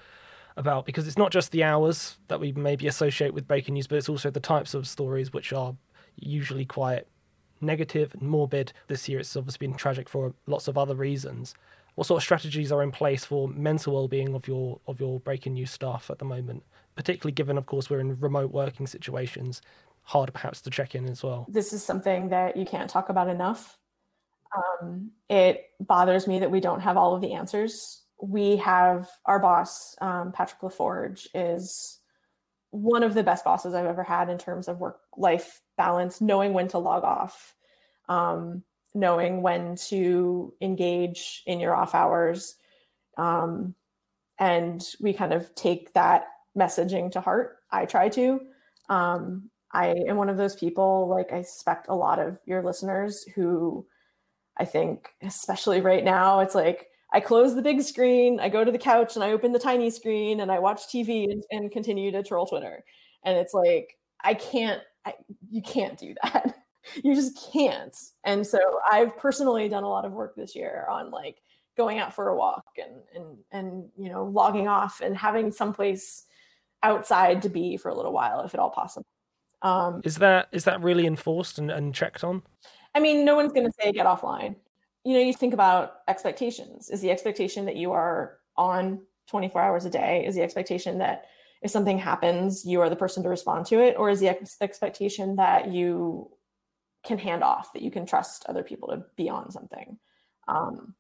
about 0.56 0.86
because 0.86 1.06
it's 1.06 1.18
not 1.18 1.32
just 1.32 1.52
the 1.52 1.64
hours 1.64 2.18
that 2.30 2.40
we 2.40 2.54
maybe 2.54 2.88
associate 2.88 3.34
with 3.34 3.48
breaking 3.48 3.74
news 3.74 3.88
but 3.88 3.98
it's 3.98 4.10
also 4.10 4.30
the 4.30 4.40
types 4.40 4.74
of 4.74 4.88
stories 4.88 5.34
which 5.34 5.52
are 5.52 5.76
usually 6.16 6.66
quite 6.66 7.06
negative 7.62 8.14
and 8.14 8.24
morbid. 8.24 8.74
This 8.88 9.08
year 9.08 9.20
it's 9.20 9.36
obviously 9.36 9.68
been 9.68 9.76
tragic 9.76 10.10
for 10.10 10.34
lots 10.48 10.68
of 10.68 10.78
other 10.78 10.96
reasons. 10.96 11.54
What 11.96 12.08
sort 12.08 12.20
of 12.20 12.24
strategies 12.24 12.72
are 12.72 12.82
in 12.84 12.92
place 12.92 13.26
for 13.26 13.48
mental 13.50 13.94
well-being 13.94 14.34
of 14.34 14.48
your 14.48 14.80
of 14.88 15.00
your 15.00 15.20
breaking 15.20 15.54
news 15.54 15.72
staff 15.72 16.10
at 16.10 16.20
the 16.20 16.26
moment? 16.26 16.64
Particularly 16.96 17.34
given 17.34 17.58
of 17.58 17.66
course 17.66 17.90
we're 17.90 18.00
in 18.00 18.20
remote 18.20 18.52
working 18.52 18.88
situations 18.88 19.62
harder 20.04 20.32
perhaps 20.32 20.62
to 20.62 20.70
check 20.70 20.96
in 20.96 21.08
as 21.08 21.22
well. 21.22 21.46
This 21.48 21.74
is 21.74 21.84
something 21.84 22.30
that 22.30 22.58
you 22.58 22.66
can't 22.66 22.90
talk 22.90 23.10
about 23.10 23.28
enough 23.28 23.78
um, 24.56 25.12
it 25.30 25.66
bothers 25.80 26.28
me 26.28 26.40
that 26.40 26.52
we 26.52 26.60
don't 26.60 26.82
have 26.82 26.98
all 26.98 27.16
of 27.16 27.22
the 27.22 27.34
answers 27.34 28.04
we 28.22 28.58
have 28.58 29.10
our 29.26 29.40
boss 29.40 29.96
um, 30.02 30.32
patrick 30.32 30.62
laforge 30.62 31.28
is 31.34 32.00
one 32.70 33.04
of 33.04 33.14
the 33.14 33.24
best 33.24 33.44
bosses 33.44 33.74
i've 33.74 33.86
ever 33.86 34.04
had 34.04 34.30
in 34.30 34.38
terms 34.38 34.68
of 34.68 34.80
work 34.80 35.00
life 35.18 35.62
balance 35.78 36.22
knowing 36.22 36.54
when 36.54 36.68
to 36.68 36.78
log 36.78 37.04
off 37.04 37.56
um, 38.08 38.64
knowing 38.94 39.42
when 39.42 39.76
to 39.76 40.54
engage 40.62 41.44
in 41.46 41.60
your 41.60 41.76
off 41.76 41.96
hours. 41.96 42.56
Um, 43.18 43.76
and 44.38 44.84
we 45.00 45.14
kind 45.14 45.34
of 45.34 45.54
take 45.56 45.94
that 45.94 46.26
messaging 46.58 47.12
to 47.12 47.22
heart. 47.22 47.58
I 47.72 47.86
try 47.86 48.10
to. 48.10 48.42
Um, 48.90 49.50
I 49.72 49.90
am 50.08 50.18
one 50.18 50.30
of 50.30 50.36
those 50.36 50.56
people, 50.56 51.08
like 51.08 51.32
I 51.32 51.44
suspect 51.44 51.88
a 51.88 51.96
lot 51.96 52.20
of 52.20 52.38
your 52.46 52.62
listeners 52.62 53.24
who 53.36 53.86
I 54.58 54.66
think, 54.66 55.10
especially 55.22 55.82
right 55.82 56.04
now, 56.04 56.40
it's 56.40 56.56
like 56.56 56.88
I 57.14 57.20
close 57.20 57.56
the 57.56 57.62
big 57.62 57.82
screen, 57.82 58.40
I 58.40 58.50
go 58.50 58.64
to 58.64 58.72
the 58.72 58.78
couch 58.78 59.16
and 59.16 59.24
I 59.24 59.32
open 59.32 59.52
the 59.52 59.60
tiny 59.60 59.90
screen 59.90 60.40
and 60.40 60.52
I 60.52 60.60
watch 60.60 60.88
TV 60.88 61.30
and, 61.32 61.44
and 61.52 61.72
continue 61.72 62.12
to 62.12 62.24
troll 62.24 62.46
Twitter. 62.46 62.84
And 63.24 63.38
it's 63.38 63.54
like, 63.54 63.98
I 64.24 64.34
can't, 64.34 64.82
I, 65.06 65.14
you 65.50 65.62
can't 65.62 65.98
do 65.98 66.16
that. 66.24 66.56
you 67.04 67.16
just 67.16 67.52
can't. 67.52 67.96
And 68.24 68.46
so 68.46 68.60
I've 68.90 69.18
personally 69.18 69.68
done 69.70 69.84
a 69.84 69.90
lot 69.90 70.06
of 70.06 70.14
work 70.14 70.36
this 70.36 70.56
year 70.56 70.86
on 70.90 71.12
like 71.12 71.38
going 71.78 72.00
out 72.00 72.14
for 72.14 72.30
a 72.30 72.36
walk 72.36 72.66
and 72.78 73.02
and 73.16 73.38
and 73.52 73.90
you 73.98 74.10
know 74.10 74.26
logging 74.26 74.68
off 74.68 75.02
and 75.02 75.16
having 75.16 75.52
someplace 75.52 76.26
outside 76.84 77.42
to 77.42 77.50
be 77.50 77.78
for 77.78 77.90
a 77.90 77.96
little 77.96 78.12
while 78.12 78.42
if 78.42 78.54
at 78.54 78.60
all 78.60 78.70
possible. 78.70 79.06
Um, 79.62 80.02
is 80.04 80.18
that 80.18 80.48
is 80.52 80.64
that 80.64 80.82
really 80.82 81.06
enforced 81.06 81.60
and, 81.60 81.70
and 81.70 81.94
checked 81.94 82.24
on? 82.24 82.42
I 82.94 83.00
mean, 83.00 83.26
no 83.26 83.36
one's 83.36 83.54
going 83.54 83.66
to 83.66 83.74
say 83.80 83.92
get 83.92 84.06
offline. 84.06 84.56
You 85.04 85.14
know, 85.14 85.20
you 85.20 85.34
think 85.34 85.54
about 85.54 85.98
expectations. 86.08 86.90
Is 86.90 87.02
the 87.02 87.12
expectation 87.12 87.66
that 87.66 87.76
you 87.76 87.92
are 87.92 88.38
on 88.58 89.02
24 89.28 89.62
hours 89.62 89.86
a 89.86 89.90
day? 89.90 90.26
Is 90.26 90.36
the 90.36 90.44
expectation 90.44 90.98
that 91.00 91.26
if 91.62 91.72
something 91.72 91.98
happens, 91.98 92.66
you 92.66 92.82
are 92.82 92.90
the 92.90 92.96
person 92.96 93.24
to 93.24 93.30
respond 93.30 93.66
to 93.68 93.80
it, 93.80 93.96
or 93.98 94.10
is 94.10 94.20
the 94.20 94.30
ex- 94.30 94.58
expectation 94.62 95.36
that 95.38 95.72
you 95.72 96.30
can 97.04 97.18
hand 97.18 97.44
off, 97.44 97.74
that 97.74 97.82
you 97.82 97.92
can 97.92 98.06
trust 98.06 98.46
other 98.48 98.64
people 98.64 98.90
to 98.90 99.04
be 99.16 99.30
on 99.30 99.52
something. 99.52 99.98
Um, 100.48 100.96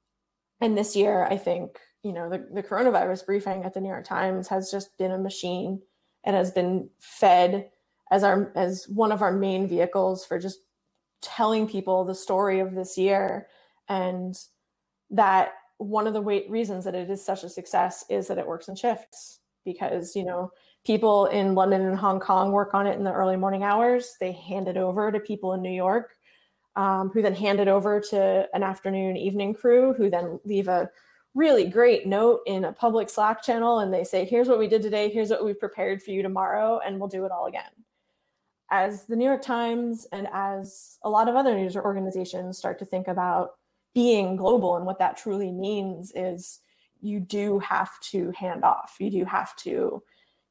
and 0.61 0.77
this 0.77 0.95
year, 0.95 1.25
I 1.25 1.37
think, 1.37 1.79
you 2.03 2.13
know, 2.13 2.29
the, 2.29 2.47
the 2.53 2.63
coronavirus 2.63 3.25
briefing 3.25 3.63
at 3.63 3.73
the 3.73 3.81
New 3.81 3.89
York 3.89 4.05
Times 4.05 4.47
has 4.47 4.71
just 4.71 4.97
been 4.97 5.11
a 5.11 5.17
machine. 5.17 5.81
and 6.23 6.35
has 6.35 6.51
been 6.51 6.89
fed 6.99 7.69
as 8.11 8.23
our 8.23 8.51
as 8.55 8.87
one 8.87 9.11
of 9.11 9.21
our 9.21 9.31
main 9.31 9.67
vehicles 9.67 10.25
for 10.25 10.37
just 10.37 10.59
telling 11.21 11.67
people 11.67 12.03
the 12.03 12.15
story 12.15 12.59
of 12.59 12.73
this 12.73 12.97
year. 12.97 13.47
And 13.87 14.37
that 15.09 15.53
one 15.77 16.07
of 16.07 16.13
the 16.13 16.21
way, 16.21 16.45
reasons 16.47 16.85
that 16.85 16.95
it 16.95 17.09
is 17.09 17.23
such 17.23 17.43
a 17.43 17.49
success 17.49 18.05
is 18.09 18.27
that 18.27 18.37
it 18.37 18.47
works 18.47 18.67
in 18.67 18.75
shifts 18.75 19.39
because 19.65 20.15
you 20.15 20.23
know 20.23 20.51
people 20.85 21.27
in 21.27 21.53
london 21.53 21.81
and 21.81 21.97
hong 21.97 22.19
kong 22.19 22.51
work 22.51 22.73
on 22.73 22.87
it 22.87 22.97
in 22.97 23.03
the 23.03 23.11
early 23.11 23.35
morning 23.35 23.63
hours. 23.63 24.15
They 24.19 24.31
hand 24.31 24.67
it 24.67 24.77
over 24.77 25.11
to 25.11 25.19
people 25.19 25.53
in 25.53 25.61
new 25.61 25.71
york 25.71 26.15
um, 26.75 27.09
who 27.09 27.21
then 27.21 27.35
hand 27.35 27.59
it 27.59 27.67
over 27.67 27.99
to 27.99 28.47
an 28.53 28.63
afternoon 28.63 29.17
evening 29.17 29.53
crew 29.53 29.93
who 29.93 30.09
then 30.09 30.39
leave 30.45 30.67
a 30.67 30.89
really 31.33 31.65
great 31.65 32.07
note 32.07 32.41
in 32.45 32.65
a 32.65 32.73
public 32.73 33.09
slack 33.09 33.41
channel 33.41 33.79
and 33.79 33.93
they 33.93 34.03
say 34.03 34.25
here's 34.25 34.47
what 34.47 34.59
we 34.59 34.67
did 34.67 34.81
today. 34.81 35.09
Here's 35.09 35.29
what 35.29 35.45
we 35.45 35.53
prepared 35.53 36.01
for 36.01 36.11
you 36.11 36.21
tomorrow 36.21 36.79
and 36.85 36.99
we'll 36.99 37.09
do 37.09 37.25
it 37.25 37.31
all 37.31 37.47
again 37.47 37.71
as 38.71 39.05
the 39.05 39.15
new 39.15 39.25
york 39.25 39.41
times 39.41 40.07
and 40.11 40.27
as 40.33 40.97
a 41.03 41.09
lot 41.09 41.27
of 41.27 41.35
other 41.35 41.55
news 41.55 41.75
organizations 41.75 42.57
start 42.57 42.79
to 42.79 42.85
think 42.85 43.07
about 43.07 43.51
being 43.93 44.35
global 44.35 44.77
and 44.77 44.85
what 44.85 44.99
that 44.99 45.17
truly 45.17 45.51
means 45.51 46.11
is 46.15 46.59
you 47.01 47.19
do 47.19 47.59
have 47.59 47.99
to 47.99 48.31
hand 48.31 48.63
off. 48.63 48.95
You 48.99 49.09
do 49.09 49.25
have 49.25 49.55
to 49.57 50.01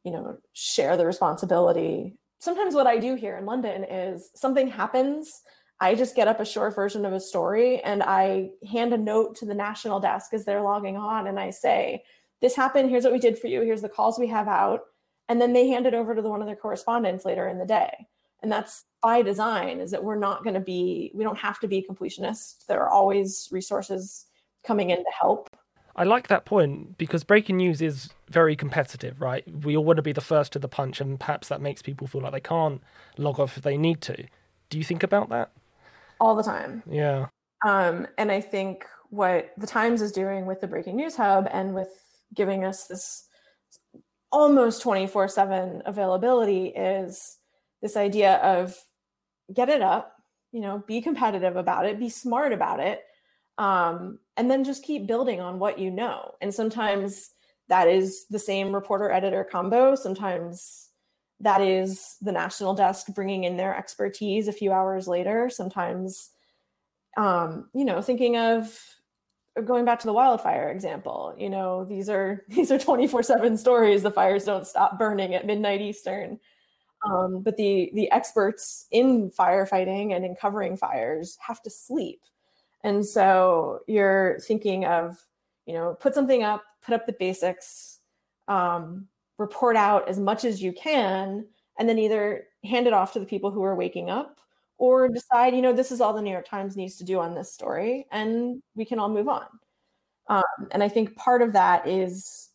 you 0.04 0.10
know 0.10 0.38
share 0.52 0.96
the 0.96 1.06
responsibility. 1.06 2.16
Sometimes 2.38 2.74
what 2.74 2.86
i 2.86 2.96
do 2.96 3.16
here 3.16 3.36
in 3.36 3.44
london 3.44 3.84
is 3.84 4.30
something 4.34 4.66
happens 4.66 5.42
i 5.78 5.94
just 5.94 6.16
get 6.16 6.26
up 6.26 6.40
a 6.40 6.44
short 6.44 6.74
version 6.74 7.04
of 7.04 7.12
a 7.12 7.20
story 7.20 7.80
and 7.82 8.02
i 8.02 8.48
hand 8.66 8.94
a 8.94 8.96
note 8.96 9.36
to 9.36 9.44
the 9.44 9.52
national 9.52 10.00
desk 10.00 10.32
as 10.32 10.46
they're 10.46 10.62
logging 10.62 10.96
on 10.96 11.26
and 11.26 11.38
i 11.38 11.50
say 11.50 12.02
this 12.40 12.56
happened 12.56 12.88
here's 12.88 13.04
what 13.04 13.12
we 13.12 13.18
did 13.18 13.38
for 13.38 13.48
you 13.48 13.60
here's 13.60 13.82
the 13.82 13.90
calls 13.90 14.18
we 14.18 14.26
have 14.26 14.48
out 14.48 14.80
and 15.30 15.40
then 15.40 15.52
they 15.52 15.68
hand 15.68 15.86
it 15.86 15.94
over 15.94 16.12
to 16.12 16.20
the 16.20 16.28
one 16.28 16.40
of 16.40 16.46
their 16.48 16.56
correspondents 16.56 17.24
later 17.24 17.48
in 17.48 17.58
the 17.58 17.64
day. 17.64 18.08
And 18.42 18.50
that's 18.50 18.84
by 19.00 19.22
design 19.22 19.78
is 19.80 19.92
that 19.92 20.02
we're 20.02 20.18
not 20.18 20.42
going 20.42 20.54
to 20.54 20.60
be 20.60 21.12
we 21.14 21.22
don't 21.22 21.38
have 21.38 21.60
to 21.60 21.68
be 21.68 21.86
completionists. 21.88 22.66
There 22.66 22.82
are 22.82 22.90
always 22.90 23.48
resources 23.52 24.26
coming 24.66 24.90
in 24.90 24.98
to 24.98 25.10
help. 25.18 25.48
I 25.94 26.02
like 26.02 26.26
that 26.28 26.46
point 26.46 26.98
because 26.98 27.22
breaking 27.22 27.58
news 27.58 27.80
is 27.80 28.10
very 28.28 28.56
competitive 28.56 29.20
right? 29.20 29.44
We 29.64 29.76
all 29.76 29.84
want 29.84 29.98
to 29.98 30.02
be 30.02 30.12
the 30.12 30.20
first 30.20 30.52
to 30.54 30.58
the 30.58 30.68
punch 30.68 31.00
and 31.00 31.20
perhaps 31.20 31.46
that 31.46 31.60
makes 31.60 31.80
people 31.80 32.08
feel 32.08 32.22
like 32.22 32.32
they 32.32 32.40
can't 32.40 32.82
log 33.16 33.38
off 33.38 33.56
if 33.56 33.62
they 33.62 33.76
need 33.76 34.00
to. 34.02 34.16
Do 34.68 34.78
you 34.78 34.84
think 34.84 35.04
about 35.04 35.28
that? 35.28 35.52
All 36.18 36.34
the 36.34 36.42
time. 36.42 36.82
Yeah. 36.90 37.26
Um, 37.64 38.08
and 38.18 38.32
i 38.32 38.40
think 38.40 38.86
what 39.10 39.52
the 39.58 39.66
times 39.66 40.00
is 40.00 40.12
doing 40.12 40.46
with 40.46 40.60
the 40.60 40.66
breaking 40.66 40.96
news 40.96 41.14
hub 41.14 41.46
and 41.52 41.74
with 41.74 41.90
giving 42.34 42.64
us 42.64 42.86
this 42.86 43.28
almost 44.32 44.82
24 44.82 45.28
7 45.28 45.82
availability 45.86 46.66
is 46.66 47.38
this 47.82 47.96
idea 47.96 48.36
of 48.36 48.76
get 49.52 49.68
it 49.68 49.82
up, 49.82 50.16
you 50.52 50.60
know, 50.60 50.82
be 50.86 51.00
competitive 51.00 51.56
about 51.56 51.86
it, 51.86 51.98
be 51.98 52.08
smart 52.08 52.52
about 52.52 52.80
it, 52.80 53.02
um, 53.58 54.18
and 54.36 54.50
then 54.50 54.64
just 54.64 54.84
keep 54.84 55.06
building 55.06 55.40
on 55.40 55.58
what 55.58 55.78
you 55.78 55.90
know. 55.90 56.34
And 56.40 56.54
sometimes 56.54 57.30
that 57.68 57.88
is 57.88 58.26
the 58.30 58.38
same 58.38 58.74
reporter 58.74 59.10
editor 59.10 59.44
combo. 59.44 59.94
Sometimes 59.94 60.90
that 61.40 61.60
is 61.60 62.16
the 62.20 62.32
national 62.32 62.74
desk 62.74 63.06
bringing 63.14 63.44
in 63.44 63.56
their 63.56 63.76
expertise 63.76 64.48
a 64.48 64.52
few 64.52 64.72
hours 64.72 65.08
later. 65.08 65.48
Sometimes, 65.48 66.30
um, 67.16 67.70
you 67.74 67.84
know, 67.84 68.02
thinking 68.02 68.36
of 68.36 68.78
going 69.64 69.84
back 69.84 69.98
to 69.98 70.06
the 70.06 70.12
wildfire 70.12 70.70
example 70.70 71.34
you 71.36 71.50
know 71.50 71.84
these 71.84 72.08
are 72.08 72.44
these 72.48 72.70
are 72.70 72.78
24 72.78 73.22
7 73.22 73.56
stories. 73.56 74.02
The 74.02 74.10
fires 74.10 74.44
don't 74.44 74.66
stop 74.66 74.98
burning 74.98 75.34
at 75.34 75.46
midnight 75.46 75.80
eastern. 75.80 76.38
Um, 77.08 77.40
but 77.40 77.56
the 77.56 77.90
the 77.94 78.10
experts 78.10 78.86
in 78.90 79.30
firefighting 79.30 80.14
and 80.14 80.24
in 80.24 80.36
covering 80.36 80.76
fires 80.76 81.38
have 81.40 81.62
to 81.62 81.70
sleep, 81.70 82.20
and 82.84 83.04
so 83.04 83.80
you're 83.86 84.38
thinking 84.40 84.84
of 84.84 85.16
you 85.64 85.72
know 85.72 85.94
put 85.98 86.14
something 86.14 86.42
up, 86.42 86.62
put 86.84 86.94
up 86.94 87.06
the 87.06 87.14
basics, 87.14 88.00
um, 88.48 89.06
report 89.38 89.76
out 89.76 90.10
as 90.10 90.18
much 90.18 90.44
as 90.44 90.62
you 90.62 90.74
can, 90.74 91.46
and 91.78 91.88
then 91.88 91.98
either 91.98 92.44
hand 92.64 92.86
it 92.86 92.92
off 92.92 93.14
to 93.14 93.20
the 93.20 93.24
people 93.24 93.50
who 93.50 93.62
are 93.62 93.74
waking 93.74 94.10
up 94.10 94.38
or 94.80 95.08
decide 95.08 95.54
you 95.54 95.62
know 95.62 95.72
this 95.72 95.92
is 95.92 96.00
all 96.00 96.12
the 96.12 96.22
New 96.22 96.32
York 96.32 96.48
Times 96.48 96.76
needs 96.76 96.96
to 96.96 97.04
do 97.04 97.20
on 97.20 97.34
this 97.34 97.52
story, 97.52 98.06
and 98.10 98.62
we 98.74 98.84
can 98.84 98.98
all 98.98 99.08
move 99.08 99.28
on. 99.28 99.46
Um, 100.28 100.68
and 100.72 100.82
I 100.82 100.88
think 100.88 101.16
part 101.16 101.42
of 101.42 101.52
that 101.52 101.86
is 101.86 102.50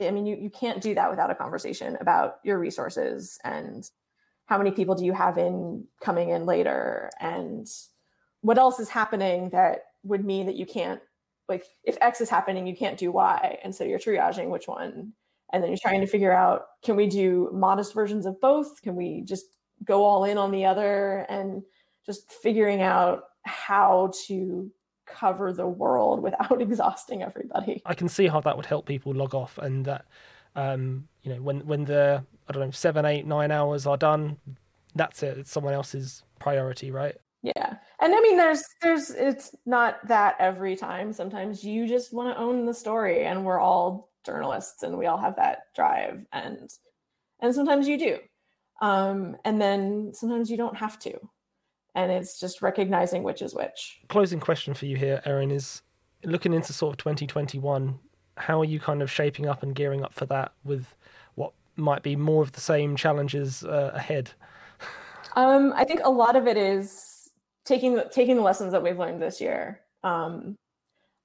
I 0.00 0.10
mean, 0.10 0.26
you, 0.26 0.36
you 0.36 0.50
can't 0.50 0.80
do 0.80 0.94
that 0.94 1.10
without 1.10 1.30
a 1.30 1.34
conversation 1.34 1.96
about 2.00 2.36
your 2.44 2.58
resources 2.58 3.38
and 3.44 3.88
how 4.46 4.58
many 4.58 4.70
people 4.70 4.94
do 4.94 5.04
you 5.04 5.12
have 5.12 5.38
in 5.38 5.84
coming 6.00 6.30
in 6.30 6.46
later 6.46 7.10
and 7.20 7.66
what 8.40 8.58
else 8.58 8.78
is 8.78 8.88
happening 8.88 9.50
that 9.50 9.80
would 10.04 10.24
mean 10.24 10.46
that 10.46 10.56
you 10.56 10.64
can't 10.64 11.00
like 11.48 11.64
if 11.82 11.96
X 12.00 12.20
is 12.20 12.28
happening, 12.28 12.66
you 12.66 12.76
can't 12.76 12.98
do 12.98 13.10
Y. 13.10 13.58
And 13.64 13.74
so 13.74 13.82
you're 13.82 13.98
triaging 13.98 14.50
which 14.50 14.68
one. 14.68 15.14
And 15.52 15.62
then 15.62 15.70
you're 15.70 15.78
trying 15.80 16.02
to 16.02 16.06
figure 16.06 16.32
out 16.32 16.66
can 16.84 16.94
we 16.94 17.06
do 17.06 17.50
modest 17.52 17.94
versions 17.94 18.26
of 18.26 18.40
both? 18.40 18.82
Can 18.82 18.94
we 18.94 19.22
just 19.24 19.46
go 19.84 20.04
all 20.04 20.24
in 20.24 20.38
on 20.38 20.50
the 20.50 20.64
other 20.64 21.26
and 21.28 21.62
just 22.04 22.30
figuring 22.30 22.82
out 22.82 23.24
how 23.42 24.12
to 24.26 24.70
cover 25.06 25.52
the 25.52 25.66
world 25.66 26.22
without 26.28 26.60
exhausting 26.60 27.22
everybody. 27.22 27.82
I 27.86 27.94
can 27.94 28.08
see 28.08 28.28
how 28.28 28.40
that 28.40 28.56
would 28.56 28.66
help 28.66 28.86
people 28.86 29.12
log 29.12 29.34
off, 29.34 29.58
and 29.58 29.84
that 29.84 30.06
um, 30.54 31.08
you 31.22 31.34
know 31.34 31.42
when 31.42 31.66
when 31.66 31.84
the 31.84 32.24
I 32.48 32.52
don't 32.52 32.62
know 32.62 32.70
seven, 32.70 33.04
eight, 33.04 33.26
nine 33.26 33.50
hours 33.50 33.86
are 33.86 33.96
done, 33.96 34.38
that's 34.94 35.22
it. 35.22 35.38
It's 35.38 35.50
someone 35.50 35.74
else's 35.74 36.22
priority, 36.38 36.90
right? 36.90 37.16
Yeah, 37.42 37.76
and 38.00 38.14
I 38.14 38.20
mean, 38.20 38.36
there's 38.36 38.64
there's 38.82 39.10
it's 39.10 39.54
not 39.64 40.06
that 40.08 40.36
every 40.38 40.76
time. 40.76 41.12
Sometimes 41.12 41.62
you 41.62 41.86
just 41.86 42.12
want 42.12 42.34
to 42.34 42.40
own 42.40 42.66
the 42.66 42.74
story, 42.74 43.24
and 43.24 43.44
we're 43.44 43.60
all 43.60 44.10
journalists, 44.24 44.82
and 44.82 44.98
we 44.98 45.06
all 45.06 45.18
have 45.18 45.36
that 45.36 45.66
drive, 45.74 46.26
and 46.32 46.70
and 47.40 47.54
sometimes 47.54 47.86
you 47.86 47.98
do, 47.98 48.18
um, 48.80 49.36
and 49.44 49.60
then 49.60 50.12
sometimes 50.14 50.50
you 50.50 50.56
don't 50.56 50.76
have 50.76 50.98
to 51.00 51.18
and 51.98 52.12
it's 52.12 52.38
just 52.38 52.62
recognizing 52.62 53.24
which 53.24 53.42
is 53.42 53.54
which. 53.54 53.98
Closing 54.08 54.38
question 54.38 54.72
for 54.72 54.86
you 54.86 54.96
here, 54.96 55.20
Erin, 55.24 55.50
is 55.50 55.82
looking 56.24 56.52
into 56.52 56.72
sort 56.72 56.92
of 56.92 56.96
2021. 56.98 57.98
How 58.36 58.60
are 58.60 58.64
you 58.64 58.78
kind 58.78 59.02
of 59.02 59.10
shaping 59.10 59.46
up 59.46 59.64
and 59.64 59.74
gearing 59.74 60.04
up 60.04 60.14
for 60.14 60.24
that 60.26 60.52
with 60.64 60.94
what 61.34 61.52
might 61.74 62.04
be 62.04 62.14
more 62.14 62.42
of 62.42 62.52
the 62.52 62.60
same 62.60 62.94
challenges 62.94 63.64
uh, 63.64 63.90
ahead? 63.94 64.30
Um, 65.34 65.72
I 65.74 65.84
think 65.84 66.00
a 66.04 66.10
lot 66.10 66.36
of 66.36 66.46
it 66.46 66.56
is 66.56 67.30
taking 67.64 68.00
taking 68.12 68.36
the 68.36 68.42
lessons 68.42 68.72
that 68.72 68.82
we've 68.82 68.98
learned 68.98 69.20
this 69.20 69.40
year. 69.40 69.80
Um, 70.04 70.54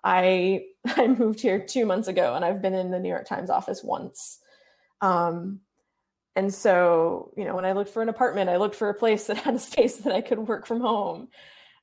I 0.04 0.66
I 0.86 1.08
moved 1.08 1.40
here 1.40 1.60
two 1.60 1.86
months 1.86 2.08
ago, 2.08 2.34
and 2.34 2.44
I've 2.44 2.64
been 2.64 2.74
in 2.74 2.90
the 2.90 3.00
New 3.00 3.10
York 3.10 3.28
Times 3.28 3.52
office 3.52 3.84
once. 3.84 4.40
Um, 5.02 5.60
and 6.36 6.54
so, 6.54 7.32
you 7.38 7.46
know, 7.46 7.56
when 7.56 7.66
I 7.66 7.74
looked 7.74 7.92
for 7.92 8.02
an 8.02 8.10
apartment, 8.10 8.50
I 8.50 8.58
looked 8.58 8.76
for 8.76 8.90
a 8.90 8.94
place 8.94 9.26
that 9.28 9.38
had 9.38 9.56
a 9.56 9.60
space 9.60 9.98
that 9.98 10.14
I 10.14 10.22
could 10.22 10.40
work 10.40 10.66
from 10.66 10.82
home. 10.82 11.30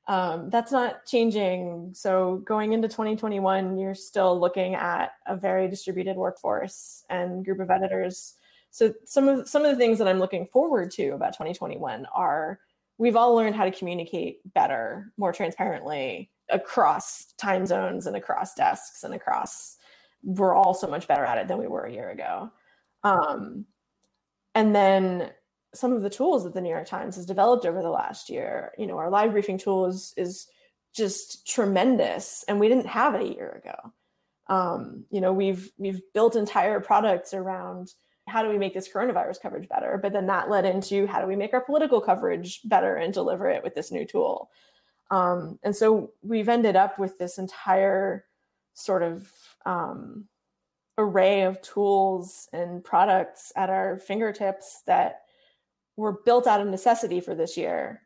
Um, 0.07 0.49
that's 0.49 0.71
not 0.71 1.05
changing. 1.05 1.91
So, 1.93 2.37
going 2.45 2.73
into 2.73 2.87
2021, 2.87 3.77
you're 3.77 3.95
still 3.95 4.39
looking 4.39 4.75
at 4.75 5.11
a 5.27 5.35
very 5.35 5.67
distributed 5.67 6.17
workforce 6.17 7.05
and 7.09 7.45
group 7.45 7.59
of 7.59 7.69
editors. 7.69 8.33
So, 8.71 8.93
some 9.05 9.27
of 9.27 9.47
some 9.47 9.63
of 9.63 9.71
the 9.71 9.77
things 9.77 9.99
that 9.99 10.07
I'm 10.07 10.19
looking 10.19 10.47
forward 10.47 10.91
to 10.93 11.09
about 11.09 11.33
2021 11.33 12.07
are 12.13 12.59
we've 12.97 13.15
all 13.15 13.35
learned 13.35 13.55
how 13.55 13.65
to 13.65 13.71
communicate 13.71 14.39
better, 14.53 15.11
more 15.17 15.31
transparently 15.31 16.31
across 16.49 17.33
time 17.37 17.65
zones 17.65 18.07
and 18.07 18.15
across 18.15 18.55
desks 18.55 19.03
and 19.03 19.13
across. 19.13 19.77
We're 20.23 20.55
all 20.55 20.73
so 20.73 20.87
much 20.87 21.07
better 21.07 21.23
at 21.23 21.37
it 21.37 21.47
than 21.47 21.57
we 21.57 21.67
were 21.67 21.85
a 21.85 21.93
year 21.93 22.09
ago. 22.09 22.51
Um, 23.03 23.65
and 24.55 24.75
then 24.75 25.31
some 25.73 25.93
of 25.93 26.01
the 26.01 26.09
tools 26.09 26.43
that 26.43 26.53
the 26.53 26.61
New 26.61 26.69
York 26.69 26.87
Times 26.87 27.15
has 27.15 27.25
developed 27.25 27.65
over 27.65 27.81
the 27.81 27.89
last 27.89 28.29
year, 28.29 28.73
you 28.77 28.87
know, 28.87 28.97
our 28.97 29.09
live 29.09 29.31
briefing 29.31 29.57
tool 29.57 29.85
is, 29.85 30.13
is 30.17 30.47
just 30.93 31.47
tremendous, 31.47 32.43
and 32.47 32.59
we 32.59 32.67
didn't 32.67 32.87
have 32.87 33.15
it 33.15 33.21
a 33.21 33.33
year 33.33 33.61
ago. 33.63 33.93
Um, 34.47 35.05
you 35.09 35.21
know, 35.21 35.31
we've 35.31 35.71
we've 35.77 36.01
built 36.13 36.35
entire 36.35 36.81
products 36.81 37.33
around 37.33 37.93
how 38.27 38.43
do 38.43 38.49
we 38.49 38.57
make 38.57 38.73
this 38.73 38.89
coronavirus 38.91 39.41
coverage 39.41 39.69
better, 39.69 39.97
but 40.01 40.13
then 40.13 40.27
that 40.27 40.49
led 40.49 40.65
into 40.65 41.07
how 41.07 41.21
do 41.21 41.27
we 41.27 41.35
make 41.35 41.53
our 41.53 41.61
political 41.61 42.01
coverage 42.01 42.61
better 42.65 42.95
and 42.95 43.13
deliver 43.13 43.49
it 43.49 43.63
with 43.63 43.75
this 43.75 43.91
new 43.91 44.05
tool. 44.05 44.49
Um, 45.09 45.59
and 45.63 45.75
so 45.75 46.11
we've 46.21 46.49
ended 46.49 46.75
up 46.75 46.99
with 46.99 47.17
this 47.17 47.37
entire 47.37 48.25
sort 48.73 49.03
of 49.03 49.29
um, 49.65 50.25
array 51.01 51.43
of 51.43 51.61
tools 51.61 52.47
and 52.53 52.83
products 52.83 53.51
at 53.55 53.69
our 53.69 53.97
fingertips 53.97 54.81
that 54.87 55.21
were 55.97 56.21
built 56.25 56.47
out 56.47 56.61
of 56.61 56.67
necessity 56.67 57.19
for 57.19 57.35
this 57.35 57.57
year 57.57 58.01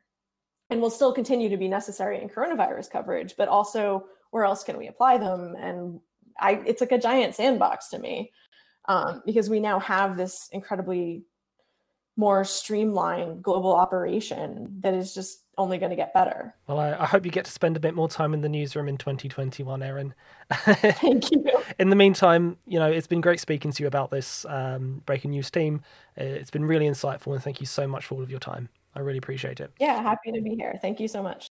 and 0.69 0.81
will 0.81 0.89
still 0.89 1.13
continue 1.13 1.49
to 1.49 1.57
be 1.57 1.67
necessary 1.67 2.21
in 2.21 2.29
coronavirus 2.29 2.89
coverage, 2.89 3.35
but 3.37 3.47
also 3.47 4.05
where 4.31 4.45
else 4.45 4.63
can 4.63 4.77
we 4.77 4.87
apply 4.87 5.17
them? 5.17 5.55
And 5.57 5.99
I, 6.39 6.61
it's 6.65 6.81
like 6.81 6.91
a 6.91 6.97
giant 6.97 7.35
sandbox 7.35 7.89
to 7.89 7.99
me 7.99 8.31
um, 8.87 9.21
because 9.25 9.49
we 9.49 9.59
now 9.59 9.79
have 9.79 10.17
this 10.17 10.49
incredibly 10.51 11.23
more 12.17 12.43
streamlined 12.43 13.43
global 13.43 13.73
operation 13.73 14.77
that 14.79 14.93
is 14.93 15.13
just 15.13 15.44
only 15.57 15.77
going 15.77 15.89
to 15.89 15.95
get 15.95 16.13
better. 16.13 16.53
Well, 16.67 16.79
I, 16.79 16.93
I, 16.93 17.05
hope 17.05 17.25
you 17.25 17.31
get 17.31 17.45
to 17.45 17.51
spend 17.51 17.77
a 17.77 17.79
bit 17.79 17.95
more 17.95 18.07
time 18.07 18.33
in 18.33 18.41
the 18.41 18.49
newsroom 18.49 18.87
in 18.87 18.97
2021, 18.97 19.83
Erin. 19.83 20.13
Thank 20.51 21.31
you. 21.31 21.43
in 21.79 21.89
the 21.89 21.95
meantime, 21.95 22.57
you 22.65 22.79
know, 22.79 22.89
it's 22.91 23.07
been 23.07 23.21
great 23.21 23.39
speaking 23.39 23.71
to 23.71 23.83
you 23.83 23.87
about 23.87 24.11
this 24.11 24.45
um, 24.49 25.01
breaking 25.05 25.31
news 25.31 25.49
team. 25.49 25.81
Uh, 26.19 26.23
it's 26.23 26.51
been 26.51 26.65
really 26.65 26.85
insightful, 26.85 27.33
and 27.33 27.43
thank 27.43 27.59
you 27.59 27.65
so 27.65 27.87
much 27.87 28.05
for 28.05 28.15
all 28.15 28.23
of 28.23 28.29
your 28.29 28.39
time. 28.39 28.69
I 28.95 28.99
really 28.99 29.17
appreciate 29.17 29.59
it. 29.59 29.71
Yeah, 29.79 30.01
happy 30.01 30.31
to 30.31 30.41
be 30.41 30.55
here. 30.55 30.77
Thank 30.81 30.99
you 30.99 31.07
so 31.07 31.21
much. 31.21 31.49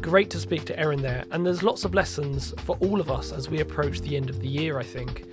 Great 0.00 0.30
to 0.30 0.40
speak 0.40 0.64
to 0.64 0.78
Erin 0.78 1.00
there, 1.00 1.24
and 1.30 1.46
there's 1.46 1.62
lots 1.62 1.84
of 1.84 1.94
lessons 1.94 2.52
for 2.64 2.76
all 2.78 3.00
of 3.00 3.10
us 3.10 3.32
as 3.32 3.48
we 3.48 3.60
approach 3.60 4.00
the 4.00 4.16
end 4.16 4.30
of 4.30 4.40
the 4.40 4.48
year, 4.48 4.78
I 4.78 4.82
think. 4.82 5.26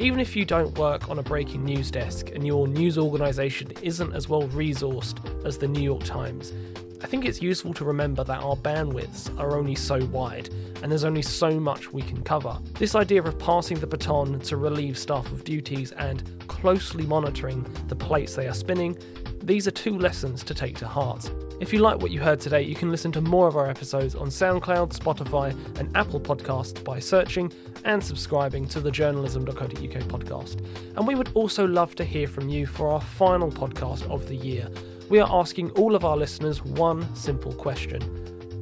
Even 0.00 0.18
if 0.18 0.34
you 0.34 0.46
don't 0.46 0.78
work 0.78 1.10
on 1.10 1.18
a 1.18 1.22
breaking 1.22 1.62
news 1.62 1.90
desk 1.90 2.30
and 2.30 2.46
your 2.46 2.66
news 2.66 2.96
organisation 2.96 3.70
isn't 3.82 4.14
as 4.14 4.30
well 4.30 4.48
resourced 4.48 5.18
as 5.44 5.58
the 5.58 5.68
New 5.68 5.82
York 5.82 6.02
Times, 6.04 6.54
I 7.02 7.06
think 7.06 7.26
it's 7.26 7.42
useful 7.42 7.74
to 7.74 7.84
remember 7.84 8.24
that 8.24 8.42
our 8.42 8.56
bandwidths 8.56 9.38
are 9.38 9.58
only 9.58 9.74
so 9.74 10.02
wide 10.06 10.48
and 10.82 10.90
there's 10.90 11.04
only 11.04 11.20
so 11.20 11.60
much 11.60 11.92
we 11.92 12.00
can 12.00 12.22
cover. 12.22 12.58
This 12.78 12.94
idea 12.94 13.22
of 13.22 13.38
passing 13.38 13.78
the 13.78 13.86
baton 13.86 14.40
to 14.40 14.56
relieve 14.56 14.96
staff 14.96 15.30
of 15.32 15.44
duties 15.44 15.92
and 15.92 16.48
closely 16.48 17.04
monitoring 17.04 17.66
the 17.88 17.96
plates 17.96 18.36
they 18.36 18.48
are 18.48 18.54
spinning, 18.54 18.96
these 19.42 19.68
are 19.68 19.70
two 19.70 19.98
lessons 19.98 20.42
to 20.44 20.54
take 20.54 20.78
to 20.78 20.88
heart. 20.88 21.30
If 21.60 21.72
you 21.72 21.78
like 21.78 22.00
what 22.00 22.10
you 22.10 22.20
heard 22.20 22.40
today, 22.40 22.62
you 22.62 22.74
can 22.74 22.90
listen 22.90 23.12
to 23.12 23.20
more 23.20 23.46
of 23.46 23.56
our 23.56 23.68
episodes 23.68 24.16
on 24.16 24.28
SoundCloud, 24.28 24.98
Spotify, 24.98 25.54
and 25.78 25.96
Apple 25.96 26.20
Podcasts 26.20 26.82
by 26.82 26.98
searching 26.98 27.52
and 27.84 28.02
subscribing 28.02 28.66
to 28.68 28.80
the 28.80 28.90
journalism.co.uk 28.90 29.68
podcast. 29.68 30.66
And 30.96 31.06
we 31.06 31.14
would 31.14 31.30
also 31.34 31.66
love 31.66 31.94
to 31.96 32.04
hear 32.04 32.26
from 32.26 32.48
you 32.48 32.66
for 32.66 32.90
our 32.90 33.00
final 33.00 33.52
podcast 33.52 34.10
of 34.10 34.26
the 34.26 34.36
year 34.36 34.68
we 35.10 35.18
are 35.18 35.28
asking 35.28 35.72
all 35.72 35.96
of 35.96 36.04
our 36.04 36.16
listeners 36.16 36.64
one 36.64 37.14
simple 37.16 37.52
question 37.52 38.00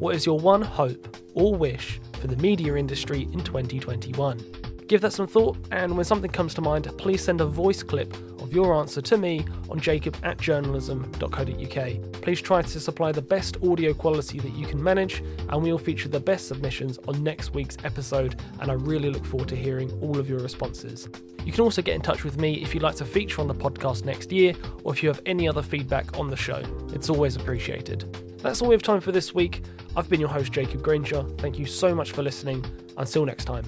What 0.00 0.16
is 0.16 0.24
your 0.24 0.40
one 0.40 0.62
hope 0.62 1.16
or 1.34 1.54
wish 1.54 2.00
for 2.20 2.26
the 2.26 2.36
media 2.36 2.74
industry 2.74 3.28
in 3.34 3.44
2021? 3.44 4.86
Give 4.88 5.02
that 5.02 5.12
some 5.12 5.26
thought, 5.26 5.58
and 5.70 5.94
when 5.94 6.06
something 6.06 6.30
comes 6.30 6.54
to 6.54 6.62
mind, 6.62 6.90
please 6.96 7.22
send 7.22 7.42
a 7.42 7.44
voice 7.44 7.82
clip 7.82 8.16
of 8.48 8.54
your 8.54 8.74
answer 8.74 9.02
to 9.02 9.18
me 9.18 9.44
on 9.68 9.78
jacob 9.78 10.16
at 10.22 10.38
journalism.co.uk. 10.38 12.12
Please 12.22 12.40
try 12.40 12.62
to 12.62 12.80
supply 12.80 13.12
the 13.12 13.20
best 13.20 13.58
audio 13.62 13.92
quality 13.92 14.38
that 14.40 14.54
you 14.54 14.66
can 14.66 14.82
manage, 14.82 15.22
and 15.50 15.62
we 15.62 15.70
will 15.70 15.78
feature 15.78 16.08
the 16.08 16.18
best 16.18 16.48
submissions 16.48 16.98
on 17.06 17.22
next 17.22 17.52
week's 17.52 17.76
episode, 17.84 18.40
and 18.60 18.70
I 18.70 18.74
really 18.74 19.10
look 19.10 19.26
forward 19.26 19.50
to 19.50 19.56
hearing 19.56 19.90
all 20.00 20.18
of 20.18 20.30
your 20.30 20.38
responses. 20.38 21.08
You 21.44 21.52
can 21.52 21.60
also 21.60 21.82
get 21.82 21.94
in 21.94 22.00
touch 22.00 22.24
with 22.24 22.38
me 22.38 22.54
if 22.62 22.72
you'd 22.72 22.82
like 22.82 22.96
to 22.96 23.04
feature 23.04 23.42
on 23.42 23.48
the 23.48 23.54
podcast 23.54 24.06
next 24.06 24.32
year, 24.32 24.54
or 24.82 24.94
if 24.94 25.02
you 25.02 25.10
have 25.10 25.20
any 25.26 25.46
other 25.46 25.62
feedback 25.62 26.18
on 26.18 26.28
the 26.28 26.36
show. 26.36 26.62
It's 26.94 27.10
always 27.10 27.36
appreciated. 27.36 28.38
That's 28.38 28.62
all 28.62 28.68
we 28.68 28.74
have 28.74 28.82
time 28.82 29.00
for 29.00 29.12
this 29.12 29.34
week. 29.34 29.62
I've 29.94 30.08
been 30.08 30.20
your 30.20 30.30
host, 30.30 30.52
Jacob 30.52 30.82
Granger. 30.82 31.22
Thank 31.38 31.58
you 31.58 31.66
so 31.66 31.94
much 31.94 32.12
for 32.12 32.22
listening. 32.22 32.64
Until 32.96 33.26
next 33.26 33.44
time. 33.44 33.64